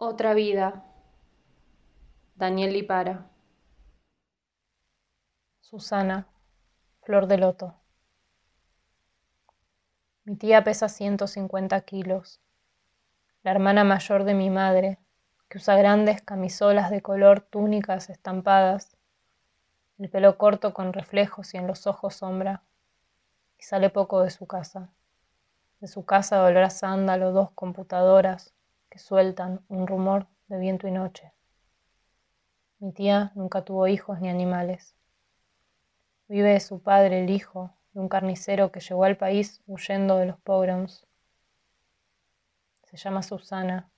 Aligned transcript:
Otra 0.00 0.32
vida. 0.32 0.84
Daniel 2.36 2.72
Lipara. 2.72 3.26
Susana, 5.60 6.28
flor 7.02 7.26
de 7.26 7.36
loto. 7.36 7.74
Mi 10.22 10.36
tía 10.36 10.62
pesa 10.62 10.88
150 10.88 11.80
kilos. 11.80 12.40
La 13.42 13.50
hermana 13.50 13.82
mayor 13.82 14.22
de 14.22 14.34
mi 14.34 14.50
madre, 14.50 15.00
que 15.48 15.58
usa 15.58 15.76
grandes 15.76 16.22
camisolas 16.22 16.92
de 16.92 17.02
color, 17.02 17.40
túnicas 17.40 18.08
estampadas, 18.08 18.96
el 19.98 20.08
pelo 20.08 20.38
corto 20.38 20.72
con 20.74 20.92
reflejos 20.92 21.54
y 21.54 21.56
en 21.56 21.66
los 21.66 21.88
ojos 21.88 22.14
sombra, 22.14 22.62
y 23.58 23.64
sale 23.64 23.90
poco 23.90 24.22
de 24.22 24.30
su 24.30 24.46
casa. 24.46 24.90
De 25.80 25.88
su 25.88 26.04
casa 26.04 26.44
olor 26.44 26.62
a 26.62 26.70
sándalo, 26.70 27.32
dos 27.32 27.50
computadoras, 27.50 28.54
que 28.90 28.98
sueltan 28.98 29.64
un 29.68 29.86
rumor 29.86 30.26
de 30.48 30.58
viento 30.58 30.88
y 30.88 30.90
noche. 30.90 31.32
Mi 32.78 32.92
tía 32.92 33.32
nunca 33.34 33.64
tuvo 33.64 33.86
hijos 33.88 34.20
ni 34.20 34.28
animales. 34.28 34.94
Vive 36.28 36.52
de 36.52 36.60
su 36.60 36.80
padre, 36.80 37.24
el 37.24 37.30
hijo 37.30 37.74
de 37.92 38.00
un 38.00 38.08
carnicero 38.08 38.70
que 38.70 38.80
llegó 38.80 39.04
al 39.04 39.16
país 39.16 39.62
huyendo 39.66 40.16
de 40.16 40.26
los 40.26 40.38
pogroms. 40.40 41.06
Se 42.84 42.96
llama 42.96 43.22
Susana, 43.22 43.90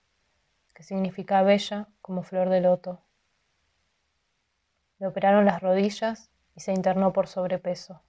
que 0.74 0.82
significa 0.82 1.43
bella 1.43 1.88
como 2.01 2.23
flor 2.23 2.48
de 2.48 2.60
loto. 2.60 3.02
Le 4.98 5.07
operaron 5.07 5.45
las 5.45 5.60
rodillas 5.60 6.30
y 6.54 6.60
se 6.60 6.73
internó 6.73 7.12
por 7.12 7.27
sobrepeso. 7.27 8.02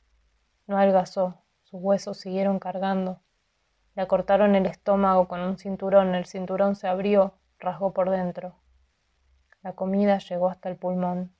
No 0.67 0.77
adelgazó, 0.77 1.43
sus 1.63 1.81
huesos 1.81 2.17
siguieron 2.17 2.59
cargando 2.59 3.21
le 3.93 4.07
cortaron 4.07 4.55
el 4.55 4.65
estómago 4.67 5.27
con 5.27 5.41
un 5.41 5.57
cinturón, 5.57 6.15
el 6.15 6.25
cinturón 6.25 6.75
se 6.75 6.87
abrió, 6.87 7.33
rasgó 7.59 7.93
por 7.93 8.09
dentro. 8.09 8.55
La 9.63 9.73
comida 9.73 10.17
llegó 10.19 10.49
hasta 10.49 10.69
el 10.69 10.77
pulmón. 10.77 11.33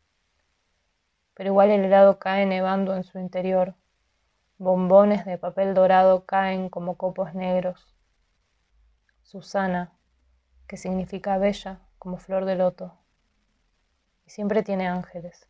Pero 1.34 1.50
igual 1.50 1.72
el 1.72 1.86
helado 1.86 2.20
cae 2.20 2.46
nevando 2.46 2.94
en 2.94 3.04
su 3.06 3.20
interior. 3.20 3.76
Bombones 4.58 5.26
de 5.26 5.38
papel 5.38 5.74
dorado 5.74 6.26
caen 6.26 6.68
como 6.70 6.98
copos 6.98 7.34
negros. 7.34 7.96
Susana, 9.24 9.94
que 10.68 10.76
significa 10.76 11.38
bella 11.38 11.80
como 11.98 12.18
flor 12.18 12.44
de 12.44 12.58
loto. 12.58 12.98
Y 14.26 14.30
siempre 14.30 14.62
tiene 14.62 14.90
ángeles. 14.90 15.48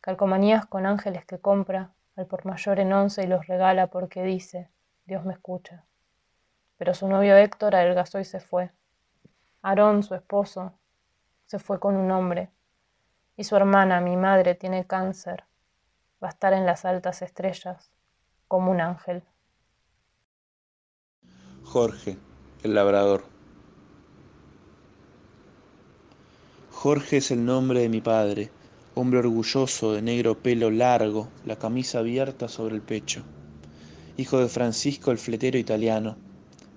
Calcomanías 0.00 0.66
con 0.66 0.86
ángeles 0.86 1.24
que 1.24 1.38
compra 1.38 1.92
al 2.16 2.26
por 2.26 2.44
mayor 2.46 2.80
en 2.80 2.92
once 2.92 3.22
y 3.22 3.28
los 3.28 3.46
regala 3.46 3.86
porque 3.86 4.24
dice, 4.24 4.70
Dios 5.06 5.24
me 5.24 5.34
escucha 5.34 5.86
pero 6.80 6.94
su 6.94 7.06
novio 7.06 7.36
Héctor 7.36 7.74
adelgazó 7.74 8.20
y 8.20 8.24
se 8.24 8.40
fue. 8.40 8.70
Aarón, 9.60 10.02
su 10.02 10.14
esposo, 10.14 10.72
se 11.44 11.58
fue 11.58 11.78
con 11.78 11.94
un 11.94 12.10
hombre. 12.10 12.48
Y 13.36 13.44
su 13.44 13.54
hermana, 13.54 14.00
mi 14.00 14.16
madre, 14.16 14.54
tiene 14.54 14.86
cáncer. 14.86 15.44
Va 16.24 16.28
a 16.28 16.30
estar 16.30 16.54
en 16.54 16.64
las 16.64 16.86
altas 16.86 17.20
estrellas, 17.20 17.92
como 18.48 18.70
un 18.70 18.80
ángel. 18.80 19.22
Jorge, 21.64 22.16
el 22.62 22.74
labrador. 22.74 23.24
Jorge 26.70 27.18
es 27.18 27.30
el 27.30 27.44
nombre 27.44 27.80
de 27.80 27.90
mi 27.90 28.00
padre, 28.00 28.50
hombre 28.94 29.18
orgulloso 29.18 29.92
de 29.92 30.00
negro 30.00 30.38
pelo 30.38 30.70
largo, 30.70 31.28
la 31.44 31.56
camisa 31.56 31.98
abierta 31.98 32.48
sobre 32.48 32.74
el 32.74 32.80
pecho. 32.80 33.22
Hijo 34.16 34.38
de 34.38 34.48
Francisco 34.48 35.10
el 35.10 35.18
fletero 35.18 35.58
italiano 35.58 36.29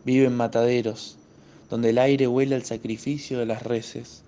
Vive 0.05 0.25
en 0.25 0.35
mataderos, 0.35 1.17
donde 1.69 1.91
el 1.91 1.97
aire 1.97 2.27
huele 2.27 2.55
al 2.55 2.65
sacrificio 2.65 3.39
de 3.39 3.45
las 3.45 3.63
reses. 3.63 4.23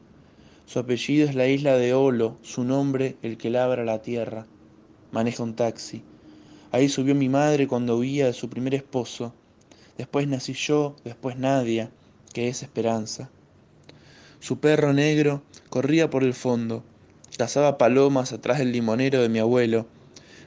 Su 0.65 0.79
apellido 0.79 1.27
es 1.27 1.35
la 1.35 1.47
isla 1.47 1.77
de 1.77 1.93
Olo, 1.93 2.37
su 2.43 2.63
nombre 2.63 3.17
el 3.21 3.37
que 3.37 3.49
labra 3.49 3.83
la 3.83 4.01
tierra. 4.01 4.45
Maneja 5.11 5.43
un 5.43 5.53
taxi. 5.53 6.01
Ahí 6.71 6.87
subió 6.87 7.13
mi 7.13 7.27
madre 7.27 7.67
cuando 7.67 7.97
huía 7.97 8.25
de 8.25 8.33
su 8.33 8.49
primer 8.49 8.73
esposo. 8.73 9.33
Después 9.97 10.27
nací 10.29 10.53
yo, 10.53 10.95
después 11.03 11.37
Nadia, 11.37 11.91
que 12.33 12.47
es 12.47 12.63
esperanza. 12.63 13.29
Su 14.39 14.59
perro 14.59 14.93
negro 14.93 15.41
corría 15.69 16.09
por 16.09 16.23
el 16.23 16.33
fondo, 16.33 16.83
cazaba 17.37 17.77
palomas 17.77 18.31
atrás 18.31 18.59
del 18.59 18.71
limonero 18.71 19.21
de 19.21 19.29
mi 19.29 19.39
abuelo. 19.39 19.87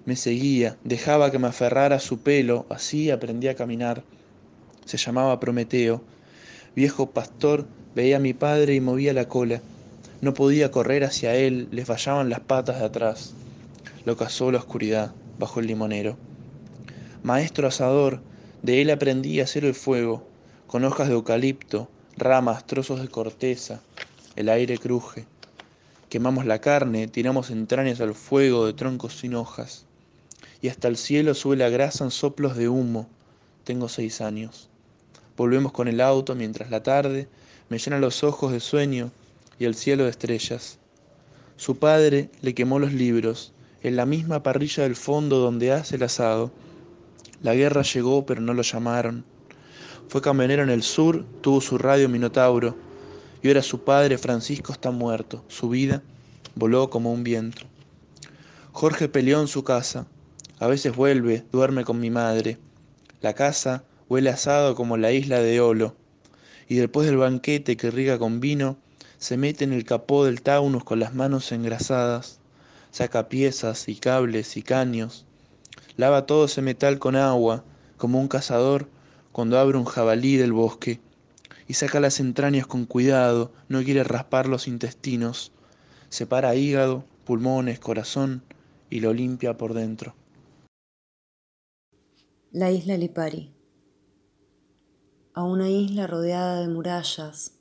Me 0.06 0.16
seguía, 0.16 0.78
dejaba 0.84 1.30
que 1.30 1.38
me 1.38 1.48
aferrara 1.48 1.96
a 1.96 2.00
su 2.00 2.20
pelo, 2.20 2.64
así 2.70 3.10
aprendí 3.10 3.48
a 3.48 3.56
caminar 3.56 4.02
se 4.88 4.96
llamaba 4.96 5.38
Prometeo. 5.38 6.02
Viejo 6.74 7.10
pastor, 7.10 7.66
veía 7.94 8.16
a 8.16 8.20
mi 8.20 8.32
padre 8.32 8.74
y 8.74 8.80
movía 8.80 9.12
la 9.12 9.28
cola. 9.28 9.60
No 10.22 10.34
podía 10.34 10.70
correr 10.70 11.04
hacia 11.04 11.34
él, 11.36 11.68
le 11.70 11.84
fallaban 11.84 12.30
las 12.30 12.40
patas 12.40 12.80
de 12.80 12.86
atrás. 12.86 13.34
Lo 14.04 14.16
cazó 14.16 14.50
la 14.50 14.58
oscuridad, 14.58 15.12
bajo 15.38 15.60
el 15.60 15.66
limonero. 15.66 16.16
Maestro 17.22 17.68
asador, 17.68 18.20
de 18.62 18.80
él 18.80 18.90
aprendí 18.90 19.40
a 19.40 19.44
hacer 19.44 19.64
el 19.64 19.74
fuego, 19.74 20.26
con 20.66 20.84
hojas 20.84 21.08
de 21.08 21.14
eucalipto, 21.14 21.88
ramas, 22.16 22.66
trozos 22.66 23.00
de 23.00 23.08
corteza. 23.08 23.80
El 24.36 24.48
aire 24.48 24.78
cruje. 24.78 25.26
Quemamos 26.08 26.46
la 26.46 26.60
carne, 26.60 27.06
tiramos 27.06 27.50
entrañas 27.50 28.00
al 28.00 28.14
fuego 28.14 28.64
de 28.64 28.72
troncos 28.72 29.18
sin 29.18 29.34
hojas. 29.34 29.84
Y 30.62 30.68
hasta 30.68 30.88
el 30.88 30.96
cielo 30.96 31.34
sube 31.34 31.56
la 31.56 31.68
grasa 31.68 32.04
en 32.04 32.10
soplos 32.10 32.56
de 32.56 32.68
humo. 32.68 33.06
Tengo 33.64 33.88
seis 33.88 34.20
años. 34.20 34.67
Volvemos 35.38 35.70
con 35.70 35.86
el 35.86 36.00
auto 36.00 36.34
mientras 36.34 36.68
la 36.68 36.82
tarde 36.82 37.28
me 37.68 37.78
llena 37.78 38.00
los 38.00 38.24
ojos 38.24 38.50
de 38.50 38.58
sueño 38.58 39.12
y 39.60 39.66
el 39.66 39.76
cielo 39.76 40.02
de 40.02 40.10
estrellas. 40.10 40.80
Su 41.56 41.78
padre 41.78 42.28
le 42.42 42.54
quemó 42.54 42.80
los 42.80 42.92
libros 42.92 43.52
en 43.84 43.94
la 43.94 44.04
misma 44.04 44.42
parrilla 44.42 44.82
del 44.82 44.96
fondo 44.96 45.38
donde 45.38 45.70
hace 45.70 45.94
el 45.94 46.02
asado. 46.02 46.50
La 47.40 47.54
guerra 47.54 47.82
llegó 47.82 48.26
pero 48.26 48.40
no 48.40 48.52
lo 48.52 48.62
llamaron. 48.62 49.24
Fue 50.08 50.20
camionero 50.20 50.64
en 50.64 50.70
el 50.70 50.82
sur, 50.82 51.24
tuvo 51.40 51.60
su 51.60 51.78
radio 51.78 52.08
Minotauro 52.08 52.74
y 53.40 53.46
ahora 53.46 53.62
su 53.62 53.84
padre 53.84 54.18
Francisco 54.18 54.72
está 54.72 54.90
muerto. 54.90 55.44
Su 55.46 55.68
vida 55.68 56.02
voló 56.56 56.90
como 56.90 57.12
un 57.12 57.22
viento. 57.22 57.62
Jorge 58.72 59.08
peleó 59.08 59.40
en 59.40 59.46
su 59.46 59.62
casa. 59.62 60.08
A 60.58 60.66
veces 60.66 60.96
vuelve, 60.96 61.44
duerme 61.52 61.84
con 61.84 62.00
mi 62.00 62.10
madre. 62.10 62.58
La 63.20 63.34
casa 63.34 63.84
huele 64.08 64.30
asado 64.30 64.74
como 64.74 64.96
la 64.96 65.12
isla 65.12 65.40
de 65.40 65.60
Olo, 65.60 65.94
y 66.68 66.76
después 66.76 67.06
del 67.06 67.18
banquete 67.18 67.76
que 67.76 67.90
riga 67.90 68.18
con 68.18 68.40
vino, 68.40 68.78
se 69.18 69.36
mete 69.36 69.64
en 69.64 69.72
el 69.72 69.84
capó 69.84 70.24
del 70.24 70.42
Taunus 70.42 70.84
con 70.84 71.00
las 71.00 71.14
manos 71.14 71.52
engrasadas, 71.52 72.40
saca 72.90 73.28
piezas 73.28 73.88
y 73.88 73.96
cables 73.96 74.56
y 74.56 74.62
caños, 74.62 75.26
lava 75.96 76.26
todo 76.26 76.46
ese 76.46 76.62
metal 76.62 76.98
con 76.98 77.16
agua, 77.16 77.64
como 77.96 78.20
un 78.20 78.28
cazador 78.28 78.88
cuando 79.32 79.58
abre 79.58 79.76
un 79.76 79.84
jabalí 79.84 80.36
del 80.36 80.52
bosque, 80.52 81.00
y 81.66 81.74
saca 81.74 82.00
las 82.00 82.20
entrañas 82.20 82.66
con 82.66 82.86
cuidado, 82.86 83.52
no 83.68 83.82
quiere 83.82 84.04
raspar 84.04 84.48
los 84.48 84.68
intestinos, 84.68 85.52
separa 86.08 86.54
hígado, 86.54 87.04
pulmones, 87.24 87.78
corazón 87.78 88.42
y 88.88 89.00
lo 89.00 89.12
limpia 89.12 89.58
por 89.58 89.74
dentro. 89.74 90.14
La 92.50 92.70
isla 92.70 92.96
Lipari 92.96 93.57
a 95.38 95.44
una 95.44 95.70
isla 95.70 96.08
rodeada 96.08 96.60
de 96.60 96.66
murallas, 96.66 97.52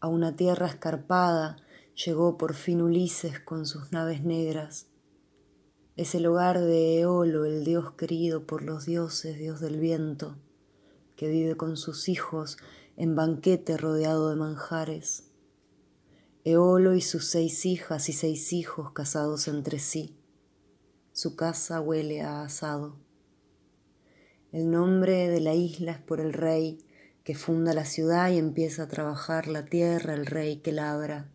a 0.00 0.08
una 0.08 0.36
tierra 0.36 0.68
escarpada, 0.68 1.56
llegó 1.94 2.38
por 2.38 2.54
fin 2.54 2.80
Ulises 2.80 3.40
con 3.40 3.66
sus 3.66 3.92
naves 3.92 4.24
negras. 4.24 4.86
Es 5.96 6.14
el 6.14 6.24
hogar 6.24 6.58
de 6.58 7.00
Eolo, 7.00 7.44
el 7.44 7.62
dios 7.62 7.92
querido 7.92 8.46
por 8.46 8.62
los 8.62 8.86
dioses, 8.86 9.38
dios 9.38 9.60
del 9.60 9.78
viento, 9.78 10.38
que 11.14 11.28
vive 11.28 11.58
con 11.58 11.76
sus 11.76 12.08
hijos 12.08 12.56
en 12.96 13.14
banquete 13.14 13.76
rodeado 13.76 14.30
de 14.30 14.36
manjares. 14.36 15.24
Eolo 16.44 16.94
y 16.94 17.02
sus 17.02 17.26
seis 17.26 17.66
hijas 17.66 18.08
y 18.08 18.14
seis 18.14 18.50
hijos 18.54 18.92
casados 18.92 19.46
entre 19.46 19.78
sí. 19.78 20.16
Su 21.12 21.36
casa 21.36 21.82
huele 21.82 22.22
a 22.22 22.44
asado. 22.44 22.96
El 24.52 24.70
nombre 24.70 25.28
de 25.28 25.40
la 25.42 25.52
isla 25.52 25.92
es 25.92 25.98
por 25.98 26.18
el 26.18 26.32
rey 26.32 26.82
que 27.30 27.36
funda 27.36 27.72
la 27.74 27.84
ciudad 27.84 28.28
y 28.32 28.38
empieza 28.38 28.82
a 28.82 28.88
trabajar 28.88 29.46
la 29.46 29.64
tierra, 29.64 30.14
el 30.14 30.26
rey 30.26 30.56
que 30.56 30.72
labra. 30.72 31.30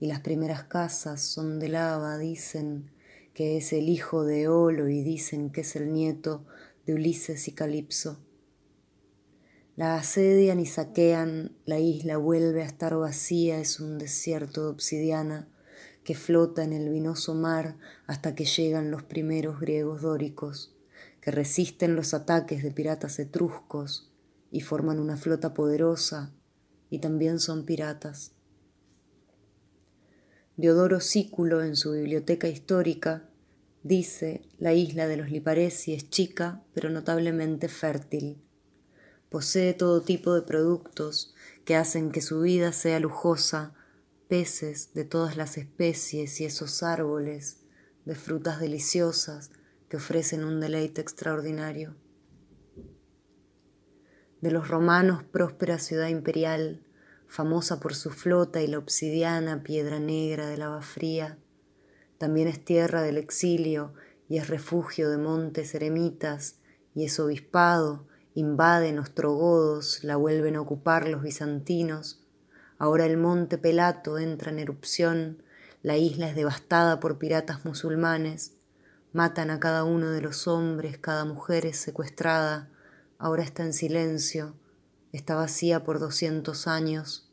Y 0.00 0.08
las 0.08 0.18
primeras 0.18 0.64
casas 0.64 1.20
son 1.20 1.60
de 1.60 1.68
lava, 1.68 2.18
dicen 2.18 2.90
que 3.34 3.56
es 3.56 3.72
el 3.72 3.88
hijo 3.88 4.24
de 4.24 4.42
Eolo 4.42 4.88
y 4.88 5.04
dicen 5.04 5.50
que 5.50 5.60
es 5.60 5.76
el 5.76 5.92
nieto 5.92 6.44
de 6.86 6.94
Ulises 6.94 7.46
y 7.46 7.52
Calipso. 7.52 8.18
La 9.76 9.94
asedian 9.94 10.58
y 10.58 10.66
saquean, 10.66 11.56
la 11.66 11.78
isla 11.78 12.16
vuelve 12.16 12.64
a 12.64 12.66
estar 12.66 12.96
vacía, 12.96 13.60
es 13.60 13.78
un 13.78 13.96
desierto 13.96 14.64
de 14.64 14.70
obsidiana 14.70 15.48
que 16.02 16.16
flota 16.16 16.64
en 16.64 16.72
el 16.72 16.90
vinoso 16.90 17.36
mar 17.36 17.76
hasta 18.08 18.34
que 18.34 18.44
llegan 18.44 18.90
los 18.90 19.04
primeros 19.04 19.60
griegos 19.60 20.02
dóricos, 20.02 20.74
que 21.20 21.30
resisten 21.30 21.94
los 21.94 22.12
ataques 22.12 22.64
de 22.64 22.72
piratas 22.72 23.20
etruscos 23.20 24.07
y 24.50 24.60
forman 24.60 24.98
una 24.98 25.16
flota 25.16 25.54
poderosa 25.54 26.32
y 26.90 27.00
también 27.00 27.38
son 27.38 27.64
piratas. 27.64 28.32
Diodoro 30.56 31.00
Sículo 31.00 31.62
en 31.62 31.76
su 31.76 31.92
biblioteca 31.92 32.48
histórica 32.48 33.28
dice, 33.82 34.42
la 34.58 34.72
isla 34.74 35.06
de 35.06 35.16
los 35.16 35.30
Liparesi 35.30 35.94
es 35.94 36.10
chica 36.10 36.64
pero 36.74 36.90
notablemente 36.90 37.68
fértil. 37.68 38.42
Posee 39.28 39.74
todo 39.74 40.02
tipo 40.02 40.34
de 40.34 40.42
productos 40.42 41.34
que 41.64 41.76
hacen 41.76 42.10
que 42.10 42.22
su 42.22 42.40
vida 42.40 42.72
sea 42.72 42.98
lujosa, 42.98 43.74
peces 44.26 44.94
de 44.94 45.04
todas 45.04 45.36
las 45.36 45.58
especies 45.58 46.40
y 46.40 46.46
esos 46.46 46.82
árboles 46.82 47.58
de 48.04 48.14
frutas 48.14 48.58
deliciosas 48.58 49.50
que 49.88 49.98
ofrecen 49.98 50.44
un 50.44 50.60
deleite 50.60 51.00
extraordinario. 51.00 51.94
De 54.40 54.50
los 54.50 54.68
romanos 54.68 55.22
próspera 55.24 55.78
ciudad 55.78 56.08
imperial, 56.08 56.82
famosa 57.26 57.80
por 57.80 57.94
su 57.94 58.10
flota 58.10 58.62
y 58.62 58.66
la 58.66 58.78
obsidiana 58.78 59.62
piedra 59.62 59.98
negra 59.98 60.46
de 60.46 60.56
lava 60.56 60.82
fría, 60.82 61.38
también 62.18 62.48
es 62.48 62.64
tierra 62.64 63.02
del 63.02 63.16
exilio 63.16 63.94
y 64.28 64.38
es 64.38 64.48
refugio 64.48 65.10
de 65.10 65.18
montes 65.18 65.74
eremitas 65.74 66.56
y 66.94 67.04
es 67.04 67.18
obispado 67.20 68.08
invaden 68.38 69.00
ostrogodos, 69.00 70.04
la 70.04 70.14
vuelven 70.14 70.54
a 70.54 70.60
ocupar 70.60 71.08
los 71.08 71.22
bizantinos. 71.22 72.24
Ahora 72.78 73.04
el 73.04 73.16
monte 73.16 73.58
Pelato 73.58 74.16
entra 74.16 74.52
en 74.52 74.60
erupción, 74.60 75.42
la 75.82 75.96
isla 75.96 76.28
es 76.28 76.36
devastada 76.36 77.00
por 77.00 77.18
piratas 77.18 77.64
musulmanes, 77.64 78.52
matan 79.12 79.50
a 79.50 79.58
cada 79.58 79.82
uno 79.82 80.10
de 80.10 80.20
los 80.20 80.46
hombres, 80.46 80.98
cada 80.98 81.24
mujer 81.24 81.66
es 81.66 81.78
secuestrada, 81.78 82.70
ahora 83.18 83.42
está 83.42 83.64
en 83.64 83.72
silencio, 83.72 84.54
está 85.12 85.34
vacía 85.34 85.84
por 85.84 85.98
doscientos 85.98 86.66
años. 86.66 87.30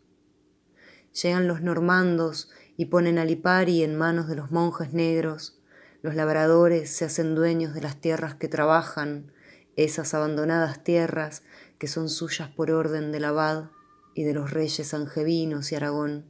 Llegan 1.22 1.48
los 1.48 1.62
normandos 1.62 2.50
y 2.76 2.86
ponen 2.86 3.20
a 3.20 3.26
Lipari 3.26 3.84
en 3.84 3.96
manos 3.96 4.28
de 4.28 4.36
los 4.36 4.52
monjes 4.52 4.94
negros, 4.94 5.62
los 6.02 6.14
labradores 6.14 6.92
se 6.92 7.06
hacen 7.06 7.34
dueños 7.34 7.74
de 7.74 7.82
las 7.82 8.00
tierras 8.00 8.36
que 8.36 8.48
trabajan, 8.48 9.32
esas 9.76 10.14
abandonadas 10.14 10.84
tierras 10.84 11.42
que 11.80 11.88
son 11.88 12.10
suyas 12.10 12.50
por 12.50 12.70
orden 12.70 13.12
del 13.12 13.26
abad 13.26 13.72
y 14.14 14.24
de 14.24 14.34
los 14.34 14.52
reyes 14.52 14.94
angevinos 14.94 15.72
y 15.72 15.76
Aragón. 15.76 16.26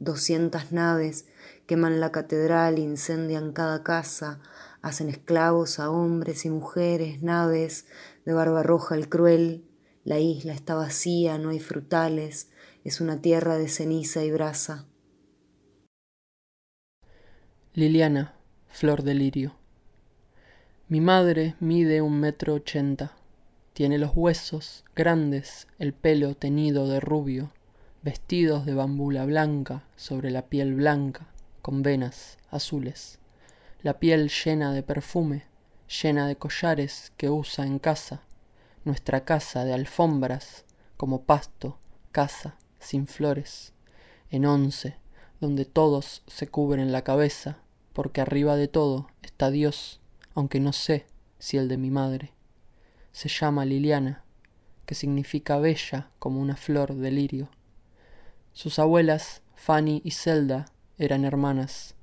Doscientas 0.00 0.72
naves 0.72 1.26
queman 1.66 2.00
la 2.00 2.10
catedral, 2.10 2.80
incendian 2.80 3.52
cada 3.52 3.84
casa, 3.84 4.40
hacen 4.82 5.08
esclavos 5.08 5.78
a 5.78 5.88
hombres 5.88 6.44
y 6.44 6.50
mujeres, 6.50 7.22
naves 7.22 7.86
de 8.24 8.32
barba 8.32 8.62
roja 8.62 8.94
el 8.94 9.08
cruel, 9.08 9.64
la 10.04 10.18
isla 10.18 10.52
está 10.52 10.74
vacía, 10.74 11.38
no 11.38 11.50
hay 11.50 11.60
frutales, 11.60 12.50
es 12.84 13.00
una 13.00 13.20
tierra 13.20 13.56
de 13.56 13.68
ceniza 13.68 14.24
y 14.24 14.30
brasa. 14.30 14.86
Liliana, 17.74 18.34
flor 18.68 19.02
de 19.02 19.14
lirio. 19.14 19.56
Mi 20.88 21.00
madre 21.00 21.54
mide 21.60 22.02
un 22.02 22.20
metro 22.20 22.54
ochenta. 22.54 23.16
Tiene 23.72 23.96
los 23.96 24.12
huesos 24.14 24.84
grandes, 24.94 25.66
el 25.78 25.94
pelo 25.94 26.34
teñido 26.34 26.86
de 26.86 27.00
rubio, 27.00 27.52
vestidos 28.02 28.66
de 28.66 28.74
bambula 28.74 29.24
blanca 29.24 29.84
sobre 29.96 30.30
la 30.30 30.42
piel 30.48 30.74
blanca, 30.74 31.28
con 31.62 31.82
venas 31.82 32.36
azules. 32.50 33.18
La 33.82 33.98
piel 33.98 34.28
llena 34.28 34.74
de 34.74 34.82
perfume, 34.82 35.44
llena 35.88 36.26
de 36.26 36.36
collares 36.36 37.12
que 37.16 37.30
usa 37.30 37.66
en 37.66 37.78
casa, 37.78 38.22
nuestra 38.84 39.24
casa 39.24 39.64
de 39.64 39.72
alfombras, 39.72 40.64
como 40.96 41.22
pasto, 41.22 41.78
casa, 42.10 42.56
sin 42.78 43.06
flores, 43.06 43.72
en 44.30 44.46
once, 44.46 44.96
donde 45.40 45.64
todos 45.64 46.22
se 46.26 46.48
cubren 46.48 46.92
la 46.92 47.02
cabeza, 47.02 47.58
porque 47.92 48.20
arriba 48.20 48.56
de 48.56 48.68
todo 48.68 49.08
está 49.22 49.50
Dios 49.50 50.00
aunque 50.34 50.60
no 50.60 50.72
sé 50.72 51.06
si 51.38 51.56
el 51.56 51.68
de 51.68 51.76
mi 51.76 51.90
madre. 51.90 52.32
Se 53.12 53.28
llama 53.28 53.64
Liliana, 53.64 54.24
que 54.86 54.94
significa 54.94 55.58
bella 55.58 56.10
como 56.18 56.40
una 56.40 56.56
flor 56.56 56.94
de 56.94 57.10
lirio. 57.10 57.48
Sus 58.52 58.78
abuelas, 58.78 59.42
Fanny 59.54 60.00
y 60.04 60.12
Zelda, 60.12 60.66
eran 60.98 61.24
hermanas, 61.24 61.94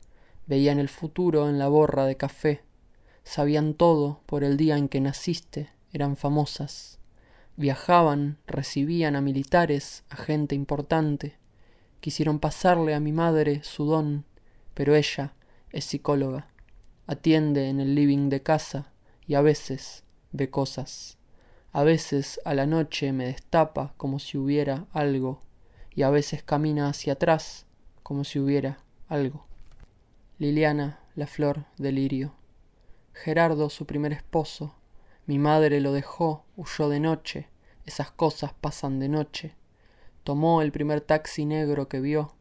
veían 0.48 0.80
el 0.80 0.90
futuro 0.90 1.50
en 1.50 1.60
la 1.60 1.68
borra 1.68 2.06
de 2.06 2.18
café, 2.18 2.64
sabían 3.30 3.74
todo 3.74 4.22
por 4.26 4.44
el 4.44 4.58
día 4.58 4.78
en 4.78 4.90
que 4.90 5.02
naciste, 5.02 5.70
eran 5.94 6.18
famosas, 6.18 7.00
viajaban, 7.58 8.38
recibían 8.48 9.16
a 9.16 9.22
militares, 9.22 10.04
a 10.10 10.16
gente 10.16 10.56
importante, 10.56 11.38
quisieron 12.00 12.40
pasarle 12.40 12.96
a 12.96 13.00
mi 13.00 13.12
madre 13.12 13.64
su 13.64 13.86
don, 13.86 14.26
pero 14.74 14.96
ella 14.96 15.34
es 15.72 15.86
psicóloga 15.86 16.48
atiende 17.10 17.70
en 17.70 17.80
el 17.80 17.96
living 17.96 18.30
de 18.30 18.44
casa 18.44 18.92
y 19.26 19.34
a 19.34 19.42
veces 19.42 20.04
ve 20.32 20.52
cosas. 20.52 21.18
A 21.72 21.82
veces 21.82 22.40
a 22.46 22.54
la 22.54 22.68
noche 22.68 23.14
me 23.14 23.26
destapa 23.26 23.96
como 23.98 24.20
si 24.20 24.38
hubiera 24.38 24.86
algo 24.94 25.42
y 25.96 26.04
a 26.04 26.12
veces 26.12 26.44
camina 26.44 26.88
hacia 26.88 27.14
atrás 27.14 27.66
como 28.04 28.24
si 28.26 28.38
hubiera 28.38 28.78
algo. 29.08 29.48
Liliana, 30.38 31.00
la 31.16 31.26
flor 31.26 31.66
de 31.80 31.92
lirio. 31.92 32.39
Gerardo, 33.14 33.70
su 33.70 33.86
primer 33.86 34.14
esposo. 34.14 34.76
Mi 35.26 35.40
madre 35.40 35.82
lo 35.82 35.94
dejó, 35.94 36.46
huyó 36.56 36.90
de 36.90 37.00
noche. 37.00 37.50
Esas 37.86 38.12
cosas 38.12 38.54
pasan 38.54 39.00
de 39.00 39.10
noche. 39.10 39.56
Tomó 40.24 40.62
el 40.62 40.72
primer 40.72 41.02
taxi 41.02 41.46
negro 41.46 41.88
que 41.88 42.00
vio. 42.00 42.36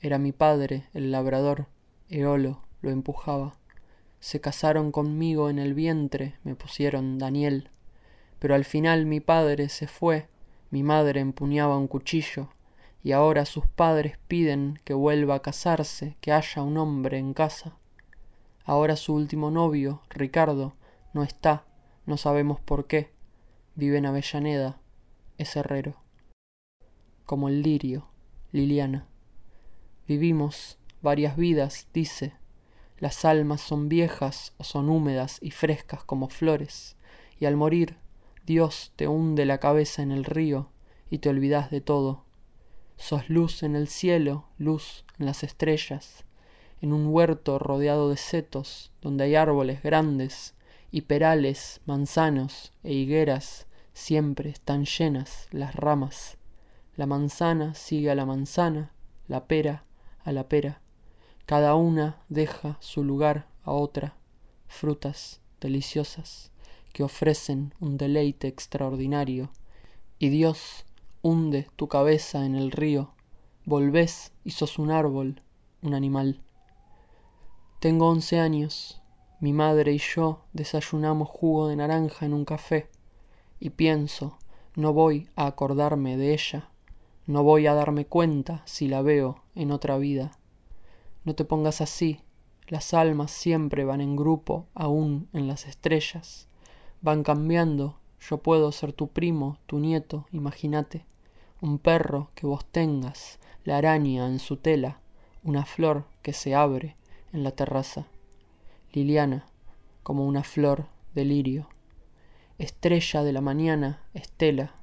Era 0.00 0.18
mi 0.18 0.32
padre, 0.32 0.88
el 0.94 1.10
labrador. 1.10 1.66
Eolo 2.08 2.64
lo 2.82 2.90
empujaba. 2.90 3.56
Se 4.20 4.40
casaron 4.40 4.92
conmigo 4.92 5.50
en 5.50 5.58
el 5.58 5.74
vientre, 5.74 6.36
me 6.44 6.54
pusieron 6.54 7.18
Daniel. 7.18 7.70
Pero 8.38 8.54
al 8.54 8.64
final 8.64 9.06
mi 9.06 9.20
padre 9.20 9.68
se 9.68 9.86
fue, 9.86 10.28
mi 10.70 10.82
madre 10.82 11.20
empuñaba 11.20 11.76
un 11.76 11.88
cuchillo, 11.88 12.48
y 13.02 13.12
ahora 13.12 13.44
sus 13.44 13.66
padres 13.66 14.18
piden 14.28 14.80
que 14.84 14.94
vuelva 14.94 15.36
a 15.36 15.42
casarse, 15.42 16.16
que 16.20 16.32
haya 16.32 16.62
un 16.62 16.78
hombre 16.78 17.18
en 17.18 17.34
casa. 17.34 17.76
Ahora 18.64 18.96
su 18.96 19.12
último 19.12 19.50
novio, 19.50 20.00
Ricardo, 20.08 20.74
no 21.12 21.22
está, 21.22 21.66
no 22.06 22.16
sabemos 22.16 22.60
por 22.60 22.86
qué. 22.86 23.12
Vive 23.74 23.98
en 23.98 24.06
Avellaneda, 24.06 24.80
es 25.36 25.54
herrero. 25.54 25.96
Como 27.26 27.48
el 27.50 27.62
lirio, 27.62 28.08
Liliana. 28.52 29.06
Vivimos 30.08 30.78
varias 31.02 31.36
vidas, 31.36 31.88
dice, 31.92 32.32
las 32.98 33.26
almas 33.26 33.60
son 33.60 33.90
viejas 33.90 34.54
o 34.56 34.64
son 34.64 34.88
húmedas 34.88 35.38
y 35.42 35.50
frescas 35.50 36.02
como 36.04 36.30
flores, 36.30 36.96
y 37.38 37.44
al 37.44 37.56
morir 37.56 37.98
Dios 38.46 38.92
te 38.96 39.08
hunde 39.08 39.44
la 39.44 39.58
cabeza 39.58 40.02
en 40.02 40.10
el 40.10 40.24
río 40.24 40.70
y 41.10 41.18
te 41.18 41.28
olvidas 41.28 41.70
de 41.70 41.82
todo. 41.82 42.24
Sos 42.96 43.28
luz 43.28 43.62
en 43.62 43.76
el 43.76 43.88
cielo, 43.88 44.46
luz 44.56 45.04
en 45.18 45.26
las 45.26 45.42
estrellas, 45.42 46.24
en 46.84 46.92
un 46.92 47.08
huerto 47.08 47.58
rodeado 47.58 48.10
de 48.10 48.16
setos, 48.16 48.92
donde 49.02 49.24
hay 49.24 49.34
árboles 49.34 49.82
grandes 49.82 50.54
y 50.92 51.02
perales, 51.02 51.80
manzanos 51.86 52.72
e 52.84 52.92
higueras, 52.92 53.66
siempre 53.92 54.50
están 54.50 54.84
llenas 54.84 55.48
las 55.50 55.74
ramas. 55.74 56.38
La 56.96 57.06
manzana 57.06 57.74
sigue 57.74 58.10
a 58.10 58.14
la 58.14 58.24
manzana, 58.24 58.92
la 59.26 59.46
pera 59.46 59.84
a 60.24 60.32
la 60.32 60.48
pera 60.48 60.80
cada 61.46 61.74
una 61.74 62.22
deja 62.30 62.78
su 62.80 63.04
lugar 63.04 63.46
a 63.64 63.72
otra, 63.72 64.16
frutas 64.66 65.42
deliciosas 65.60 66.52
que 66.94 67.02
ofrecen 67.02 67.74
un 67.80 67.98
deleite 67.98 68.48
extraordinario, 68.48 69.50
y 70.18 70.30
Dios 70.30 70.86
hunde 71.20 71.68
tu 71.76 71.88
cabeza 71.88 72.46
en 72.46 72.54
el 72.54 72.70
río, 72.70 73.12
volvés 73.66 74.32
y 74.42 74.52
sos 74.52 74.78
un 74.78 74.90
árbol, 74.90 75.42
un 75.82 75.92
animal. 75.92 76.40
Tengo 77.84 78.08
once 78.08 78.40
años, 78.40 79.02
mi 79.40 79.52
madre 79.52 79.92
y 79.92 79.98
yo 79.98 80.40
desayunamos 80.54 81.28
jugo 81.28 81.68
de 81.68 81.76
naranja 81.76 82.24
en 82.24 82.32
un 82.32 82.46
café, 82.46 82.88
y 83.60 83.68
pienso, 83.68 84.38
no 84.74 84.94
voy 84.94 85.28
a 85.36 85.44
acordarme 85.44 86.16
de 86.16 86.32
ella, 86.32 86.70
no 87.26 87.42
voy 87.42 87.66
a 87.66 87.74
darme 87.74 88.06
cuenta 88.06 88.62
si 88.64 88.88
la 88.88 89.02
veo 89.02 89.42
en 89.54 89.70
otra 89.70 89.98
vida. 89.98 90.30
No 91.24 91.34
te 91.34 91.44
pongas 91.44 91.82
así. 91.82 92.22
Las 92.68 92.94
almas 92.94 93.30
siempre 93.30 93.84
van 93.84 94.00
en 94.00 94.16
grupo, 94.16 94.64
aún 94.72 95.28
en 95.34 95.46
las 95.46 95.66
estrellas. 95.66 96.48
Van 97.02 97.22
cambiando. 97.22 97.98
Yo 98.18 98.38
puedo 98.38 98.72
ser 98.72 98.94
tu 98.94 99.08
primo, 99.08 99.58
tu 99.66 99.78
nieto, 99.78 100.24
imagínate. 100.32 101.04
Un 101.60 101.78
perro 101.78 102.30
que 102.34 102.46
vos 102.46 102.64
tengas, 102.64 103.38
la 103.62 103.76
araña 103.76 104.26
en 104.26 104.38
su 104.38 104.56
tela, 104.56 105.00
una 105.42 105.66
flor 105.66 106.06
que 106.22 106.32
se 106.32 106.54
abre 106.54 106.96
en 107.34 107.44
la 107.44 107.50
terraza. 107.50 108.06
Liliana, 108.94 109.44
como 110.02 110.26
una 110.26 110.42
flor 110.42 110.86
de 111.14 111.26
lirio. 111.26 111.68
Estrella 112.56 113.22
de 113.22 113.32
la 113.34 113.42
mañana, 113.42 114.00
Estela, 114.14 114.76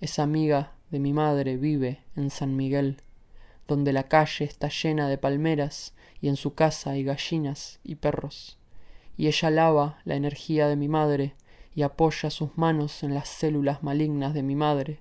esa 0.00 0.22
amiga 0.22 0.72
de 0.90 1.00
mi 1.00 1.12
madre 1.12 1.58
vive 1.58 2.00
en 2.14 2.30
San 2.30 2.56
Miguel 2.56 3.02
donde 3.68 3.92
la 3.92 4.04
calle 4.04 4.44
está 4.44 4.68
llena 4.68 5.08
de 5.08 5.18
palmeras 5.18 5.94
y 6.20 6.28
en 6.28 6.36
su 6.36 6.54
casa 6.54 6.90
hay 6.90 7.04
gallinas 7.04 7.80
y 7.82 7.96
perros. 7.96 8.58
Y 9.16 9.26
ella 9.26 9.50
lava 9.50 9.98
la 10.04 10.14
energía 10.14 10.68
de 10.68 10.76
mi 10.76 10.88
madre 10.88 11.34
y 11.74 11.82
apoya 11.82 12.30
sus 12.30 12.56
manos 12.56 13.02
en 13.02 13.14
las 13.14 13.28
células 13.28 13.82
malignas 13.82 14.34
de 14.34 14.42
mi 14.42 14.54
madre, 14.54 15.00